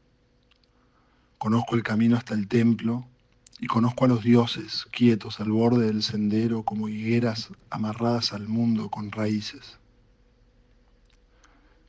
Conozco 1.38 1.76
el 1.76 1.84
camino 1.84 2.16
hasta 2.16 2.34
el 2.34 2.48
templo 2.48 3.08
y 3.62 3.68
conozco 3.68 4.04
a 4.04 4.08
los 4.10 4.24
dioses 4.24 4.88
quietos 4.92 5.40
al 5.40 5.52
borde 5.52 5.86
del 5.86 6.04
sendero 6.04 6.64
como 6.64 6.90
higueras 6.90 7.50
amarradas 7.70 8.34
al 8.34 8.50
mundo 8.50 8.90
con 8.90 9.12
raíces. 9.12 9.78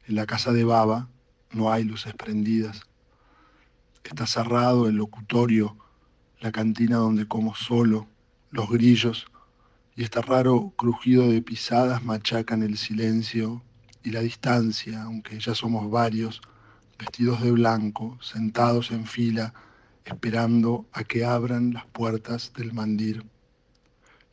En 0.07 0.15
la 0.15 0.27
casa 0.27 0.53
de 0.53 0.63
Baba 0.63 1.09
no 1.51 1.73
hay 1.73 1.83
luces 1.83 2.15
prendidas. 2.15 2.83
Está 4.05 4.27
cerrado 4.27 4.87
el 4.87 4.97
locutorio 4.97 5.77
la 6.43 6.51
cantina 6.51 6.97
donde 6.97 7.29
como 7.29 7.55
solo, 7.55 8.09
los 8.51 8.69
grillos 8.69 9.27
y 9.95 10.03
este 10.03 10.21
raro 10.21 10.73
crujido 10.77 11.29
de 11.29 11.41
pisadas 11.41 12.05
machacan 12.05 12.65
el 12.65 12.77
silencio 12.77 13.63
y 14.03 14.11
la 14.11 14.21
distancia, 14.21 15.05
aunque 15.05 15.39
ya 15.39 15.55
somos 15.55 15.89
varios, 15.89 16.43
vestidos 16.99 17.43
de 17.43 17.53
blanco, 17.53 18.19
sentados 18.21 18.91
en 18.91 19.07
fila, 19.07 19.55
esperando 20.05 20.87
a 20.93 21.05
que 21.05 21.25
abran 21.25 21.75
las 21.75 21.87
puertas 21.87 22.53
del 22.57 22.73
mandir. 22.73 23.25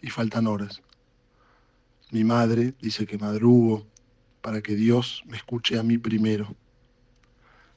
Y 0.01 0.09
faltan 0.09 0.47
horas. 0.47 0.81
Mi 2.11 2.23
madre 2.23 2.73
dice 2.81 3.05
que 3.05 3.17
madrugo 3.17 3.85
para 4.41 4.61
que 4.61 4.75
Dios 4.75 5.23
me 5.27 5.37
escuche 5.37 5.77
a 5.77 5.83
mí 5.83 5.97
primero. 5.97 6.55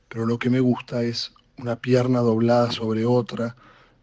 Pero 0.08 0.26
lo 0.26 0.38
que 0.38 0.50
me 0.50 0.60
gusta 0.60 1.02
es 1.02 1.32
una 1.58 1.76
pierna 1.76 2.20
doblada 2.20 2.70
sobre 2.70 3.04
otra, 3.04 3.56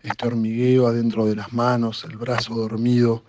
este 0.03 0.27
hormigueo 0.27 0.87
adentro 0.87 1.25
de 1.25 1.35
las 1.35 1.53
manos, 1.53 2.03
el 2.03 2.17
brazo 2.17 2.55
dormido, 2.55 3.23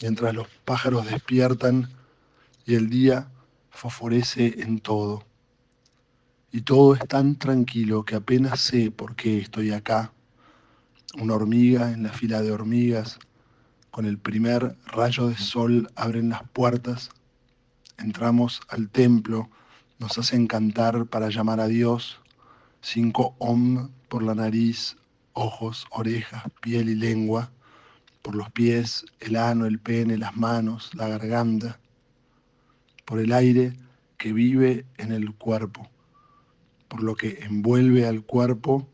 mientras 0.00 0.34
los 0.34 0.48
pájaros 0.64 1.06
despiertan 1.06 1.88
y 2.66 2.74
el 2.74 2.90
día 2.90 3.28
fosforece 3.70 4.62
en 4.62 4.80
todo. 4.80 5.24
Y 6.52 6.62
todo 6.62 6.94
es 6.94 7.06
tan 7.06 7.36
tranquilo 7.36 8.04
que 8.04 8.16
apenas 8.16 8.58
sé 8.58 8.90
por 8.90 9.14
qué 9.14 9.38
estoy 9.38 9.70
acá, 9.70 10.12
una 11.20 11.34
hormiga 11.34 11.92
en 11.92 12.02
la 12.02 12.12
fila 12.12 12.42
de 12.42 12.50
hormigas, 12.50 13.20
con 13.92 14.04
el 14.04 14.18
primer 14.18 14.76
rayo 14.86 15.28
de 15.28 15.36
sol 15.36 15.88
abren 15.94 16.30
las 16.30 16.42
puertas, 16.48 17.10
entramos 17.98 18.60
al 18.68 18.88
templo, 18.88 19.48
nos 20.00 20.18
hacen 20.18 20.48
cantar 20.48 21.06
para 21.06 21.28
llamar 21.28 21.60
a 21.60 21.68
Dios, 21.68 22.20
cinco 22.80 23.36
om 23.38 23.90
por 24.08 24.24
la 24.24 24.34
nariz, 24.34 24.96
ojos, 25.34 25.86
orejas, 25.90 26.42
piel 26.60 26.88
y 26.88 26.96
lengua, 26.96 27.52
por 28.22 28.34
los 28.34 28.50
pies, 28.50 29.04
el 29.20 29.36
ano, 29.36 29.66
el 29.66 29.78
pene, 29.78 30.18
las 30.18 30.36
manos, 30.36 30.90
la 30.94 31.06
garganta, 31.08 31.78
por 33.04 33.20
el 33.20 33.32
aire 33.32 33.76
que 34.18 34.32
vive 34.32 34.84
en 34.98 35.12
el 35.12 35.32
cuerpo, 35.34 35.88
por 36.90 37.04
lo 37.04 37.14
que 37.14 37.38
envuelve 37.44 38.06
al 38.06 38.24
cuerpo 38.26 38.88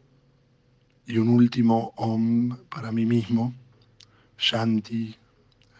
y 1.06 1.16
un 1.16 1.30
último 1.30 1.92
om 1.96 2.56
para 2.68 2.92
mí 2.92 3.06
mismo, 3.06 3.54
Shanti, 4.38 5.16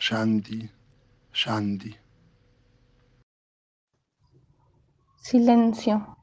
Shanti, 0.01 0.71
Shanti. 1.35 1.95
Silencio. 5.19 6.17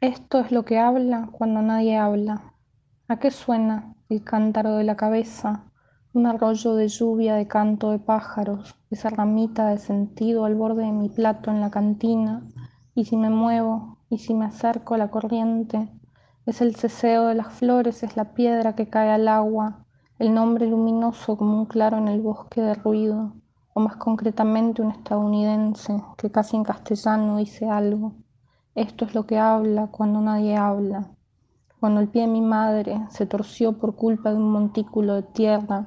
Esto 0.00 0.40
es 0.40 0.50
lo 0.50 0.64
que 0.64 0.78
habla 0.78 1.28
cuando 1.30 1.62
nadie 1.62 1.96
habla. 1.96 2.54
¿A 3.06 3.18
qué 3.20 3.30
suena 3.30 3.94
el 4.08 4.24
cántaro 4.24 4.74
de 4.76 4.84
la 4.84 4.96
cabeza, 4.96 5.70
un 6.14 6.26
arroyo 6.26 6.74
de 6.74 6.88
lluvia 6.88 7.36
de 7.36 7.46
canto 7.46 7.92
de 7.92 8.00
pájaros, 8.00 8.74
esa 8.90 9.10
ramita 9.10 9.68
de 9.68 9.78
sentido 9.78 10.44
al 10.44 10.56
borde 10.56 10.84
de 10.84 10.92
mi 10.92 11.10
plato 11.10 11.52
en 11.52 11.60
la 11.60 11.70
cantina, 11.70 12.42
y 12.94 13.04
si 13.04 13.16
me 13.16 13.30
muevo, 13.30 13.95
y 14.08 14.18
si 14.18 14.34
me 14.34 14.46
acerco 14.46 14.94
a 14.94 14.98
la 14.98 15.10
corriente, 15.10 15.88
es 16.46 16.60
el 16.60 16.76
ceseo 16.76 17.26
de 17.26 17.34
las 17.34 17.52
flores, 17.52 18.02
es 18.02 18.16
la 18.16 18.34
piedra 18.34 18.74
que 18.74 18.88
cae 18.88 19.10
al 19.10 19.26
agua, 19.26 19.84
el 20.18 20.32
nombre 20.32 20.66
luminoso 20.66 21.36
como 21.36 21.58
un 21.58 21.66
claro 21.66 21.98
en 21.98 22.08
el 22.08 22.20
bosque 22.20 22.60
de 22.60 22.74
ruido, 22.74 23.34
o 23.74 23.80
más 23.80 23.96
concretamente 23.96 24.80
un 24.80 24.92
estadounidense 24.92 26.02
que 26.16 26.30
casi 26.30 26.56
en 26.56 26.64
castellano 26.64 27.36
dice 27.36 27.68
algo. 27.68 28.14
Esto 28.74 29.04
es 29.04 29.14
lo 29.14 29.26
que 29.26 29.38
habla 29.38 29.88
cuando 29.88 30.20
nadie 30.20 30.56
habla. 30.56 31.10
Cuando 31.80 32.00
el 32.00 32.08
pie 32.08 32.22
de 32.22 32.28
mi 32.28 32.40
madre 32.40 33.06
se 33.10 33.26
torció 33.26 33.76
por 33.76 33.96
culpa 33.96 34.30
de 34.30 34.36
un 34.36 34.50
montículo 34.50 35.14
de 35.14 35.22
tierra, 35.22 35.86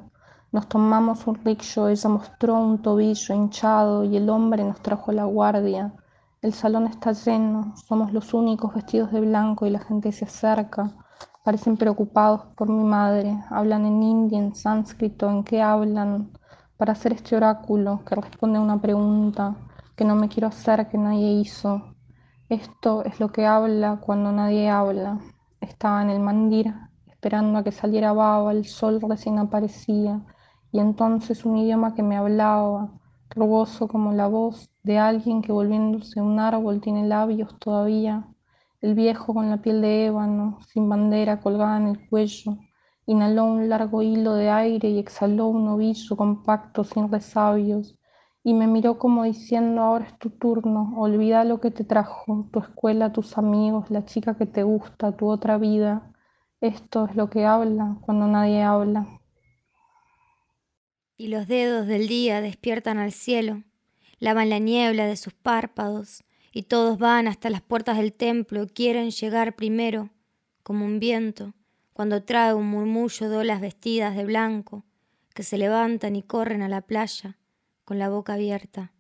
nos 0.52 0.68
tomamos 0.68 1.26
un 1.26 1.36
rickshaw, 1.36 1.88
ella 1.88 2.10
mostró 2.10 2.56
un 2.56 2.82
tobillo 2.82 3.34
hinchado 3.34 4.04
y 4.04 4.18
el 4.18 4.30
hombre 4.30 4.64
nos 4.64 4.82
trajo 4.82 5.12
la 5.12 5.26
guardia. 5.26 5.94
El 6.42 6.54
salón 6.54 6.88
está 6.88 7.12
lleno, 7.12 7.76
somos 7.76 8.14
los 8.14 8.34
únicos 8.34 8.74
vestidos 8.74 9.12
de 9.12 9.20
blanco 9.20 9.66
y 9.66 9.72
la 9.72 9.80
gente 9.80 10.14
se 10.14 10.24
acerca. 10.24 10.90
Parecen 11.44 11.76
preocupados 11.76 12.44
por 12.56 12.70
mi 12.70 12.82
madre, 12.82 13.38
hablan 13.50 13.86
en 13.86 14.02
hindi, 14.02 14.38
en 14.38 14.56
sánscrito, 14.56 15.30
en 15.30 15.44
qué 15.44 15.62
hablan, 15.62 16.32
para 16.78 16.94
hacer 16.94 17.12
este 17.12 17.36
oráculo 17.36 18.06
que 18.06 18.16
responde 18.16 18.58
a 18.58 18.62
una 18.62 18.80
pregunta 18.80 19.58
que 19.98 20.06
no 20.06 20.16
me 20.16 20.30
quiero 20.30 20.48
hacer, 20.48 20.88
que 20.88 20.98
nadie 20.98 21.30
hizo. 21.42 21.94
Esto 22.48 23.04
es 23.04 23.20
lo 23.20 23.34
que 23.34 23.46
habla 23.46 24.00
cuando 24.00 24.32
nadie 24.32 24.70
habla. 24.70 25.20
Estaba 25.60 26.02
en 26.04 26.10
el 26.10 26.22
mandir 26.22 26.74
esperando 27.06 27.60
a 27.60 27.64
que 27.66 27.74
saliera 27.74 28.14
baba, 28.14 28.54
el 28.54 28.64
sol 28.66 29.02
recién 29.02 29.40
aparecía, 29.40 30.22
y 30.72 30.80
entonces 30.80 31.44
un 31.44 31.58
idioma 31.58 31.96
que 31.96 32.04
me 32.04 32.16
hablaba, 32.16 32.94
rugoso 33.30 33.88
como 33.88 34.12
la 34.14 34.28
voz 34.28 34.70
de 34.84 34.98
alguien 34.98 35.42
que 35.42 35.52
volviéndose 35.52 36.22
un 36.22 36.40
árbol 36.40 36.82
tiene 36.82 37.08
labios 37.08 37.58
todavía, 37.60 38.28
el 38.82 38.96
viejo 38.96 39.34
con 39.34 39.50
la 39.50 39.62
piel 39.62 39.82
de 39.82 40.06
ébano, 40.08 40.60
sin 40.68 40.88
bandera 40.90 41.42
colgada 41.42 41.78
en 41.78 41.88
el 41.88 42.10
cuello, 42.10 42.58
inhaló 43.06 43.46
un 43.46 43.70
largo 43.70 44.02
hilo 44.02 44.34
de 44.34 44.50
aire 44.50 44.90
y 44.90 45.00
exhaló 45.00 45.48
un 45.48 45.68
ovillo 45.68 46.16
compacto 46.16 46.84
sin 46.84 47.12
resabios, 47.12 47.98
y 48.44 48.54
me 48.54 48.68
miró 48.68 48.98
como 48.98 49.24
diciendo, 49.26 49.82
ahora 49.82 50.06
es 50.06 50.18
tu 50.18 50.30
turno, 50.30 50.94
olvida 50.98 51.44
lo 51.44 51.60
que 51.60 51.72
te 51.72 51.84
trajo, 51.84 52.48
tu 52.52 52.60
escuela, 52.60 53.12
tus 53.12 53.38
amigos, 53.38 53.92
la 53.92 54.06
chica 54.06 54.38
que 54.38 54.46
te 54.46 54.64
gusta, 54.64 55.12
tu 55.12 55.28
otra 55.30 55.58
vida. 55.58 56.12
Esto 56.62 57.06
es 57.06 57.16
lo 57.16 57.30
que 57.30 57.46
habla 57.46 57.98
cuando 58.02 58.28
nadie 58.28 58.64
habla. 58.64 59.19
Y 61.20 61.28
los 61.28 61.50
dedos 61.50 61.86
del 61.86 62.08
día 62.08 62.40
despiertan 62.40 62.98
al 62.98 63.12
cielo, 63.12 63.64
lavan 64.20 64.50
la 64.50 64.60
niebla 64.60 65.06
de 65.06 65.18
sus 65.18 65.34
párpados, 65.34 66.24
y 66.54 66.64
todos 66.64 66.98
van 66.98 67.28
hasta 67.28 67.50
las 67.50 67.62
puertas 67.62 67.98
del 67.98 68.14
templo, 68.14 68.68
quieren 68.74 69.12
llegar 69.12 69.58
primero, 69.58 70.12
como 70.64 70.86
un 70.86 70.98
viento, 71.02 71.56
cuando 71.92 72.24
trae 72.24 72.54
un 72.54 72.68
murmullo 72.68 73.30
de 73.30 73.36
olas 73.36 73.60
vestidas 73.60 74.16
de 74.16 74.24
blanco, 74.24 74.86
que 75.36 75.44
se 75.44 75.58
levantan 75.58 76.16
y 76.16 76.24
corren 76.24 76.62
a 76.62 76.70
la 76.70 76.80
playa 76.80 77.38
con 77.84 78.00
la 78.00 78.08
boca 78.08 78.36
abierta. 78.36 78.94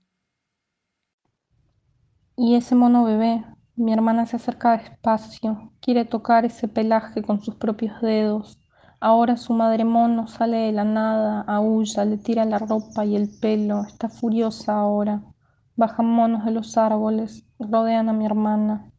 Y 2.35 2.55
ese 2.55 2.75
mono 2.75 3.05
bebé, 3.05 3.45
mi 3.77 3.93
hermana 3.93 4.25
se 4.25 4.35
acerca 4.35 4.75
despacio, 4.75 5.71
quiere 5.79 6.03
tocar 6.03 6.43
ese 6.43 6.67
pelaje 6.67 7.21
con 7.21 7.41
sus 7.41 7.55
propios 7.55 8.01
dedos. 8.01 8.59
Ahora 9.01 9.37
su 9.37 9.53
madre 9.53 9.85
mono 9.85 10.27
sale 10.27 10.57
de 10.57 10.71
la 10.73 10.83
nada, 10.83 11.41
aúlla, 11.47 12.03
le 12.03 12.17
tira 12.17 12.43
la 12.43 12.59
ropa 12.59 13.05
y 13.05 13.15
el 13.15 13.29
pelo, 13.29 13.83
está 13.87 14.09
furiosa 14.09 14.77
ahora. 14.77 15.21
Bajan 15.77 16.05
monos 16.05 16.43
de 16.43 16.51
los 16.51 16.77
árboles, 16.77 17.45
rodean 17.59 18.09
a 18.09 18.13
mi 18.13 18.25
hermana. 18.25 18.91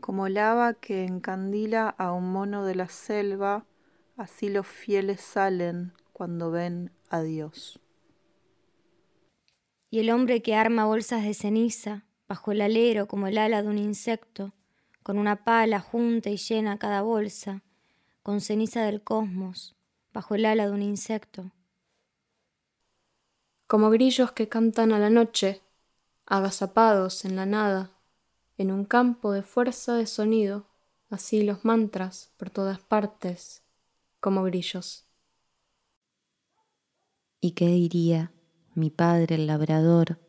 Como 0.00 0.28
lava 0.28 0.74
que 0.74 1.04
encandila 1.04 1.88
a 1.88 2.12
un 2.12 2.32
mono 2.32 2.64
de 2.64 2.74
la 2.74 2.88
selva, 2.88 3.64
así 4.16 4.48
los 4.48 4.66
fieles 4.66 5.20
salen 5.20 5.92
cuando 6.12 6.50
ven 6.50 6.90
a 7.10 7.20
Dios. 7.20 7.78
Y 9.88 10.00
el 10.00 10.10
hombre 10.10 10.42
que 10.42 10.56
arma 10.56 10.84
bolsas 10.84 11.22
de 11.22 11.34
ceniza 11.34 12.06
bajo 12.26 12.50
el 12.50 12.60
alero 12.60 13.06
como 13.06 13.28
el 13.28 13.38
ala 13.38 13.62
de 13.62 13.68
un 13.68 13.78
insecto, 13.78 14.52
con 15.02 15.18
una 15.18 15.44
pala 15.44 15.80
junta 15.80 16.30
y 16.30 16.36
llena 16.36 16.78
cada 16.78 17.02
bolsa, 17.02 17.62
con 18.22 18.40
ceniza 18.40 18.82
del 18.82 19.02
cosmos, 19.02 19.76
bajo 20.12 20.34
el 20.34 20.44
ala 20.44 20.66
de 20.66 20.72
un 20.72 20.82
insecto. 20.82 21.50
Como 23.66 23.90
grillos 23.90 24.32
que 24.32 24.48
cantan 24.48 24.92
a 24.92 24.98
la 24.98 25.10
noche, 25.10 25.62
agazapados 26.26 27.24
en 27.24 27.36
la 27.36 27.46
nada, 27.46 27.90
en 28.58 28.70
un 28.70 28.84
campo 28.84 29.32
de 29.32 29.42
fuerza 29.42 29.94
de 29.94 30.06
sonido, 30.06 30.66
así 31.08 31.42
los 31.42 31.64
mantras 31.64 32.32
por 32.36 32.50
todas 32.50 32.78
partes, 32.80 33.62
como 34.20 34.42
grillos. 34.44 35.06
¿Y 37.40 37.52
qué 37.52 37.68
diría 37.68 38.32
mi 38.74 38.90
padre 38.90 39.36
el 39.36 39.46
labrador 39.46 40.20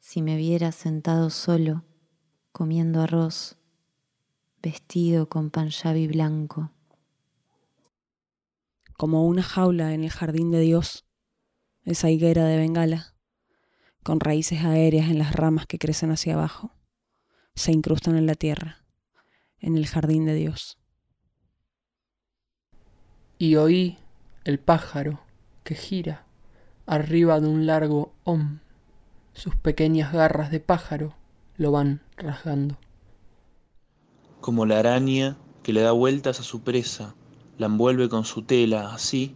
si 0.00 0.22
me 0.22 0.36
viera 0.36 0.70
sentado 0.72 1.30
solo, 1.30 1.84
comiendo 2.52 3.00
arroz, 3.00 3.56
vestido 4.64 5.28
con 5.28 5.50
panjabi 5.50 6.06
blanco? 6.06 6.72
Como 8.96 9.26
una 9.26 9.42
jaula 9.42 9.92
en 9.92 10.04
el 10.04 10.10
jardín 10.10 10.50
de 10.50 10.60
Dios, 10.60 11.04
esa 11.82 12.08
higuera 12.08 12.46
de 12.46 12.56
Bengala, 12.56 13.14
con 14.02 14.20
raíces 14.20 14.64
aéreas 14.64 15.10
en 15.10 15.18
las 15.18 15.34
ramas 15.34 15.66
que 15.66 15.78
crecen 15.78 16.10
hacia 16.10 16.34
abajo, 16.34 16.72
se 17.54 17.72
incrustan 17.72 18.16
en 18.16 18.26
la 18.26 18.34
tierra, 18.34 18.86
en 19.58 19.76
el 19.76 19.86
jardín 19.86 20.24
de 20.24 20.34
Dios. 20.34 20.78
Y 23.36 23.56
oí 23.56 23.98
el 24.44 24.58
pájaro 24.58 25.20
que 25.62 25.74
gira 25.74 26.24
arriba 26.86 27.40
de 27.40 27.48
un 27.48 27.66
largo 27.66 28.14
om. 28.24 28.60
Sus 29.34 29.56
pequeñas 29.56 30.12
garras 30.12 30.50
de 30.50 30.60
pájaro 30.60 31.14
lo 31.56 31.70
van 31.70 32.00
rasgando. 32.16 32.78
Como 34.44 34.66
la 34.66 34.78
araña 34.78 35.38
que 35.62 35.72
le 35.72 35.80
da 35.80 35.92
vueltas 35.92 36.38
a 36.38 36.42
su 36.42 36.60
presa, 36.60 37.14
la 37.56 37.64
envuelve 37.64 38.10
con 38.10 38.26
su 38.26 38.42
tela, 38.42 38.92
así 38.92 39.34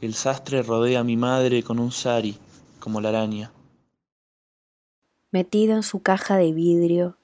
el 0.00 0.14
sastre 0.14 0.62
rodea 0.62 1.00
a 1.00 1.02
mi 1.02 1.16
madre 1.16 1.64
con 1.64 1.80
un 1.80 1.90
sari, 1.90 2.38
como 2.78 3.00
la 3.00 3.08
araña. 3.08 3.50
Metido 5.32 5.74
en 5.74 5.82
su 5.82 6.02
caja 6.02 6.36
de 6.36 6.52
vidrio, 6.52 7.16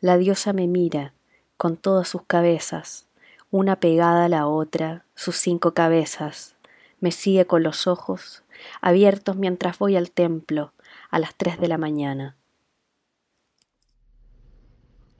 la 0.00 0.16
diosa 0.16 0.54
me 0.54 0.66
mira 0.68 1.12
con 1.58 1.76
todas 1.76 2.08
sus 2.08 2.22
cabezas, 2.22 3.04
una 3.50 3.76
pegada 3.76 4.24
a 4.24 4.30
la 4.30 4.46
otra, 4.46 5.04
sus 5.14 5.36
cinco 5.36 5.74
cabezas, 5.74 6.56
me 6.98 7.12
sigue 7.12 7.44
con 7.46 7.62
los 7.62 7.86
ojos 7.88 8.42
abiertos 8.80 9.36
mientras 9.36 9.78
voy 9.78 9.96
al 9.96 10.10
templo 10.10 10.72
a 11.10 11.18
las 11.18 11.34
tres 11.34 11.60
de 11.60 11.68
la 11.68 11.76
mañana. 11.76 12.38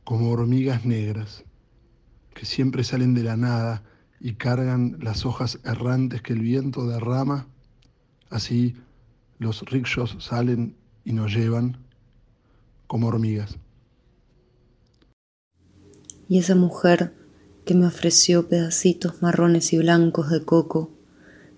Como 0.05 0.31
hormigas 0.31 0.87
negras, 0.87 1.45
que 2.41 2.47
siempre 2.47 2.85
salen 2.85 3.13
de 3.13 3.23
la 3.23 3.37
nada 3.37 3.83
y 4.19 4.33
cargan 4.37 4.97
las 5.03 5.27
hojas 5.27 5.59
errantes 5.63 6.23
que 6.23 6.33
el 6.33 6.41
viento 6.41 6.87
derrama, 6.87 7.49
así 8.31 8.77
los 9.39 9.61
rickshaws 9.67 10.17
salen 10.21 10.75
y 11.05 11.13
nos 11.13 11.35
llevan 11.35 11.77
como 12.87 13.09
hormigas. 13.09 13.59
Y 16.31 16.39
esa 16.39 16.55
mujer 16.55 17.13
que 17.67 17.75
me 17.75 17.87
ofreció 17.87 18.49
pedacitos 18.49 19.21
marrones 19.21 19.75
y 19.75 19.77
blancos 19.77 20.31
de 20.31 20.43
coco 20.43 20.91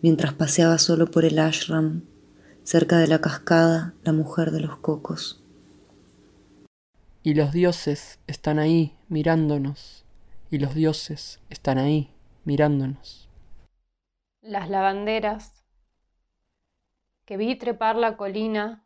mientras 0.03 0.33
paseaba 0.33 0.79
solo 0.79 1.09
por 1.13 1.25
el 1.25 1.39
ashram, 1.39 2.03
cerca 2.65 2.99
de 2.99 3.07
la 3.07 3.21
cascada, 3.21 3.95
la 4.03 4.13
mujer 4.13 4.51
de 4.51 4.59
los 4.59 4.79
cocos. 4.79 5.45
Y 7.23 7.35
los 7.35 7.53
dioses 7.53 8.19
están 8.27 8.59
ahí 8.59 8.97
mirándonos, 9.09 10.02
y 10.53 10.59
los 10.59 10.75
dioses 10.75 11.41
están 11.49 11.79
ahí 11.79 12.15
mirándonos. 12.45 13.31
Las 14.43 14.69
lavanderas 14.69 15.65
que 17.25 17.39
vi 17.39 17.57
trepar 17.57 17.97
la 17.97 18.19
colina 18.19 18.85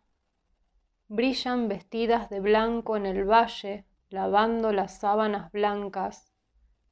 brillan 1.09 1.67
vestidas 1.67 2.31
de 2.31 2.39
blanco 2.39 2.97
en 2.97 3.05
el 3.05 3.25
valle, 3.25 3.85
lavando 4.11 4.73
las 4.73 5.01
sábanas 5.01 5.51
blancas 5.51 6.33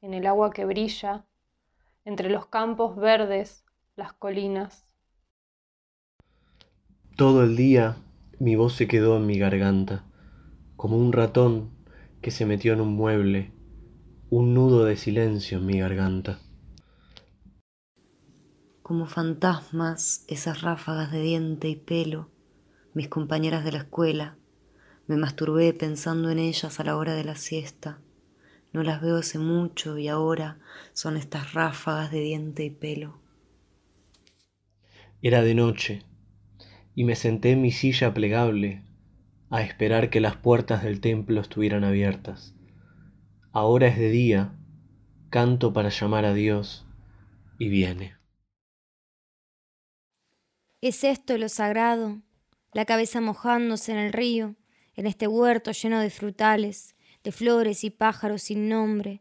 en 0.02 0.12
el 0.12 0.26
agua 0.26 0.50
que 0.50 0.64
brilla 0.64 1.24
entre 2.04 2.28
los 2.28 2.46
campos 2.46 2.96
verdes 2.96 3.64
las 3.94 4.12
colinas. 4.12 4.88
Todo 7.16 7.44
el 7.44 7.54
día 7.54 7.94
mi 8.40 8.56
voz 8.56 8.74
se 8.74 8.88
quedó 8.88 9.18
en 9.18 9.26
mi 9.26 9.38
garganta, 9.38 10.04
como 10.74 10.96
un 10.96 11.12
ratón 11.12 11.70
que 12.20 12.32
se 12.32 12.44
metió 12.44 12.72
en 12.72 12.80
un 12.80 12.96
mueble, 12.96 13.53
un 14.36 14.52
nudo 14.52 14.84
de 14.84 14.96
silencio 14.96 15.58
en 15.58 15.66
mi 15.66 15.78
garganta. 15.78 16.40
como 18.82 19.06
fantasmas 19.06 20.24
esas 20.26 20.60
ráfagas 20.60 21.12
de 21.12 21.22
diente 21.22 21.68
y 21.68 21.76
pelo, 21.76 22.30
mis 22.94 23.06
compañeras 23.06 23.64
de 23.64 23.70
la 23.70 23.78
escuela. 23.78 24.36
Me 25.06 25.16
masturbé 25.16 25.72
pensando 25.72 26.30
en 26.30 26.40
ellas 26.40 26.80
a 26.80 26.84
la 26.84 26.96
hora 26.96 27.14
de 27.14 27.22
la 27.22 27.36
siesta. 27.36 28.00
No 28.72 28.82
las 28.82 29.00
veo 29.00 29.18
hace 29.18 29.38
mucho 29.38 29.98
y 29.98 30.08
ahora 30.08 30.58
son 30.94 31.16
estas 31.16 31.54
ráfagas 31.54 32.10
de 32.10 32.20
diente 32.20 32.64
y 32.64 32.70
pelo. 32.70 33.20
Era 35.22 35.42
de 35.42 35.54
noche 35.54 36.02
y 36.96 37.04
me 37.04 37.14
senté 37.14 37.52
en 37.52 37.62
mi 37.62 37.70
silla 37.70 38.12
plegable 38.12 38.82
a 39.48 39.62
esperar 39.62 40.10
que 40.10 40.20
las 40.20 40.34
puertas 40.34 40.82
del 40.82 41.00
templo 41.00 41.40
estuvieran 41.40 41.84
abiertas. 41.84 42.52
Ahora 43.56 43.86
es 43.86 43.96
de 43.96 44.10
día, 44.10 44.52
canto 45.30 45.72
para 45.72 45.88
llamar 45.88 46.24
a 46.24 46.34
Dios 46.34 46.84
y 47.56 47.68
viene. 47.68 48.16
¿Es 50.80 51.04
esto 51.04 51.38
lo 51.38 51.48
sagrado? 51.48 52.18
La 52.72 52.84
cabeza 52.84 53.20
mojándose 53.20 53.92
en 53.92 53.98
el 53.98 54.12
río, 54.12 54.56
en 54.96 55.06
este 55.06 55.28
huerto 55.28 55.70
lleno 55.70 56.00
de 56.00 56.10
frutales, 56.10 56.96
de 57.22 57.30
flores 57.30 57.84
y 57.84 57.90
pájaros 57.90 58.42
sin 58.42 58.68
nombre, 58.68 59.20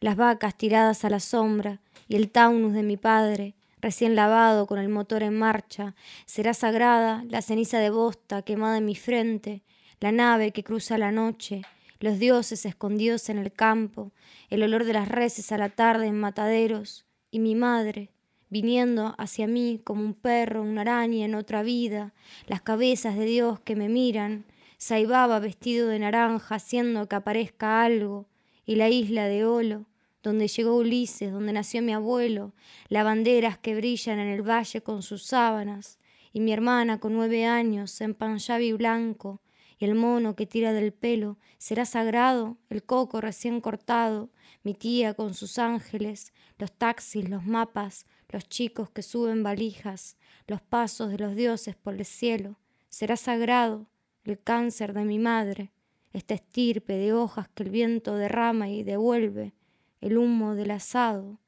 las 0.00 0.16
vacas 0.16 0.56
tiradas 0.56 1.04
a 1.04 1.10
la 1.10 1.20
sombra 1.20 1.82
y 2.08 2.16
el 2.16 2.30
taunus 2.30 2.72
de 2.72 2.84
mi 2.84 2.96
padre, 2.96 3.54
recién 3.82 4.14
lavado 4.14 4.66
con 4.66 4.78
el 4.78 4.88
motor 4.88 5.22
en 5.22 5.38
marcha, 5.38 5.94
será 6.24 6.54
sagrada 6.54 7.22
la 7.28 7.42
ceniza 7.42 7.80
de 7.80 7.90
bosta 7.90 8.40
quemada 8.40 8.78
en 8.78 8.86
mi 8.86 8.94
frente, 8.94 9.62
la 10.00 10.10
nave 10.10 10.52
que 10.52 10.64
cruza 10.64 10.96
la 10.96 11.12
noche, 11.12 11.60
los 12.04 12.18
dioses 12.18 12.66
escondidos 12.66 13.30
en 13.30 13.38
el 13.38 13.50
campo, 13.50 14.12
el 14.50 14.62
olor 14.62 14.84
de 14.84 14.92
las 14.92 15.08
reses 15.08 15.52
a 15.52 15.56
la 15.56 15.70
tarde 15.70 16.06
en 16.06 16.20
mataderos, 16.20 17.06
y 17.30 17.38
mi 17.38 17.54
madre, 17.54 18.10
viniendo 18.50 19.14
hacia 19.16 19.46
mí 19.46 19.80
como 19.82 20.02
un 20.02 20.12
perro, 20.12 20.60
una 20.60 20.82
araña 20.82 21.24
en 21.24 21.34
otra 21.34 21.62
vida, 21.62 22.12
las 22.46 22.60
cabezas 22.60 23.16
de 23.16 23.24
Dios 23.24 23.58
que 23.60 23.74
me 23.74 23.88
miran, 23.88 24.44
Saibaba 24.76 25.38
vestido 25.38 25.88
de 25.88 25.98
naranja 25.98 26.56
haciendo 26.56 27.08
que 27.08 27.16
aparezca 27.16 27.82
algo, 27.82 28.26
y 28.66 28.74
la 28.74 28.90
isla 28.90 29.26
de 29.26 29.46
Olo, 29.46 29.86
donde 30.22 30.46
llegó 30.46 30.76
Ulises, 30.76 31.32
donde 31.32 31.54
nació 31.54 31.80
mi 31.80 31.94
abuelo, 31.94 32.52
lavanderas 32.90 33.56
que 33.56 33.74
brillan 33.74 34.18
en 34.18 34.28
el 34.28 34.42
valle 34.42 34.82
con 34.82 35.02
sus 35.02 35.22
sábanas, 35.22 35.98
y 36.34 36.40
mi 36.40 36.52
hermana 36.52 37.00
con 37.00 37.14
nueve 37.14 37.46
años 37.46 37.98
en 38.02 38.12
panjabi 38.12 38.74
blanco, 38.74 39.40
y 39.78 39.84
el 39.84 39.94
mono 39.94 40.36
que 40.36 40.46
tira 40.46 40.72
del 40.72 40.92
pelo, 40.92 41.38
será 41.58 41.84
sagrado, 41.84 42.56
el 42.70 42.82
coco 42.82 43.20
recién 43.20 43.60
cortado, 43.60 44.30
mi 44.62 44.74
tía 44.74 45.14
con 45.14 45.34
sus 45.34 45.58
ángeles, 45.58 46.32
los 46.58 46.72
taxis, 46.72 47.28
los 47.28 47.44
mapas, 47.44 48.06
los 48.28 48.48
chicos 48.48 48.90
que 48.90 49.02
suben 49.02 49.42
valijas, 49.42 50.16
los 50.46 50.60
pasos 50.60 51.10
de 51.10 51.18
los 51.18 51.36
dioses 51.36 51.76
por 51.76 51.94
el 51.94 52.04
cielo. 52.04 52.58
Será 52.88 53.16
sagrado 53.16 53.86
el 54.24 54.40
cáncer 54.40 54.92
de 54.92 55.04
mi 55.04 55.18
madre, 55.18 55.72
esta 56.12 56.34
estirpe 56.34 56.94
de 56.94 57.12
hojas 57.12 57.48
que 57.48 57.64
el 57.64 57.70
viento 57.70 58.16
derrama 58.16 58.68
y 58.68 58.82
devuelve, 58.82 59.52
el 60.00 60.16
humo 60.16 60.54
del 60.54 60.70
asado, 60.70 61.38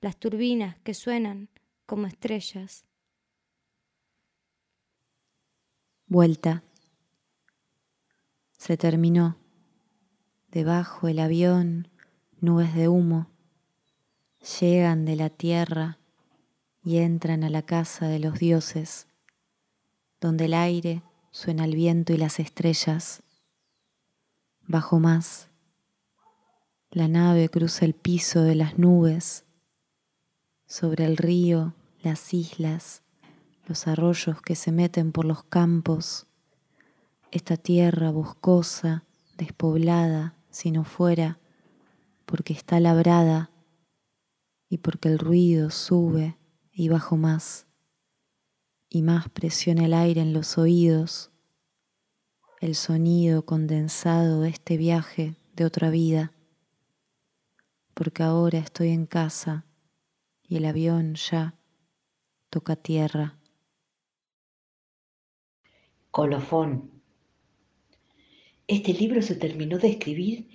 las 0.00 0.16
turbinas 0.16 0.78
que 0.80 0.94
suenan 0.94 1.48
como 1.86 2.06
estrellas. 2.06 2.84
Vuelta. 6.06 6.62
Se 8.66 8.78
terminó. 8.78 9.36
Debajo 10.50 11.06
el 11.06 11.18
avión, 11.18 11.88
nubes 12.40 12.74
de 12.74 12.88
humo, 12.88 13.28
llegan 14.58 15.04
de 15.04 15.16
la 15.16 15.28
tierra 15.28 15.98
y 16.82 16.96
entran 16.96 17.44
a 17.44 17.50
la 17.50 17.60
casa 17.60 18.08
de 18.08 18.18
los 18.20 18.38
dioses, 18.38 19.06
donde 20.18 20.46
el 20.46 20.54
aire 20.54 21.02
suena 21.30 21.66
el 21.66 21.74
viento 21.74 22.14
y 22.14 22.16
las 22.16 22.40
estrellas. 22.40 23.22
Bajo 24.66 24.98
más, 24.98 25.50
la 26.90 27.06
nave 27.06 27.50
cruza 27.50 27.84
el 27.84 27.92
piso 27.92 28.40
de 28.40 28.54
las 28.54 28.78
nubes, 28.78 29.44
sobre 30.64 31.04
el 31.04 31.18
río, 31.18 31.74
las 32.00 32.32
islas, 32.32 33.02
los 33.66 33.86
arroyos 33.86 34.40
que 34.40 34.54
se 34.54 34.72
meten 34.72 35.12
por 35.12 35.26
los 35.26 35.44
campos, 35.44 36.26
esta 37.34 37.56
tierra 37.56 38.12
boscosa, 38.12 39.02
despoblada, 39.36 40.36
si 40.50 40.70
no 40.70 40.84
fuera 40.84 41.40
porque 42.26 42.52
está 42.52 42.78
labrada 42.78 43.50
y 44.68 44.78
porque 44.78 45.08
el 45.08 45.18
ruido 45.18 45.70
sube 45.70 46.38
y 46.70 46.88
bajo 46.88 47.16
más, 47.16 47.66
y 48.88 49.02
más 49.02 49.28
presiona 49.30 49.86
el 49.86 49.94
aire 49.94 50.20
en 50.20 50.32
los 50.32 50.58
oídos, 50.58 51.32
el 52.60 52.76
sonido 52.76 53.44
condensado 53.44 54.42
de 54.42 54.50
este 54.50 54.76
viaje 54.76 55.34
de 55.56 55.64
otra 55.64 55.90
vida, 55.90 56.32
porque 57.94 58.22
ahora 58.22 58.58
estoy 58.58 58.90
en 58.90 59.06
casa 59.06 59.66
y 60.44 60.58
el 60.58 60.66
avión 60.66 61.16
ya 61.16 61.58
toca 62.48 62.76
tierra. 62.76 63.36
Colofón. 66.12 66.94
Este 68.66 68.94
libro 68.94 69.20
se 69.20 69.34
terminó 69.34 69.76
de 69.76 69.88
escribir 69.88 70.48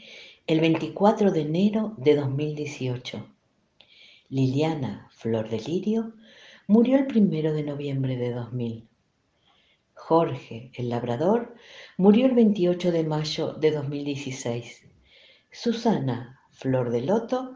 el 0.47 0.61
24 0.61 1.29
de 1.31 1.41
enero 1.41 1.93
de 1.97 2.15
2018. 2.15 3.23
Liliana 4.29 5.07
Flor 5.11 5.47
de 5.47 5.59
Lirio 5.59 6.15
murió 6.65 6.97
el 6.97 7.05
1 7.15 7.53
de 7.53 7.61
noviembre 7.61 8.17
de 8.17 8.31
2000. 8.31 8.89
Jorge 9.93 10.71
el 10.73 10.89
Labrador 10.89 11.53
murió 11.97 12.25
el 12.25 12.33
28 12.33 12.91
de 12.91 13.03
mayo 13.03 13.53
de 13.53 13.69
2016. 13.69 14.87
Susana 15.51 16.39
Flor 16.49 16.89
de 16.89 17.01
Loto 17.01 17.53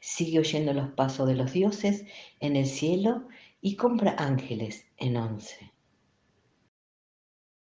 sigue 0.00 0.40
oyendo 0.40 0.74
los 0.74 0.90
pasos 0.90 1.26
de 1.26 1.34
los 1.34 1.54
dioses 1.54 2.04
en 2.40 2.56
el 2.56 2.66
cielo 2.66 3.26
y 3.62 3.76
compra 3.76 4.16
ángeles 4.18 4.84
en 4.98 5.16
once. 5.16 5.73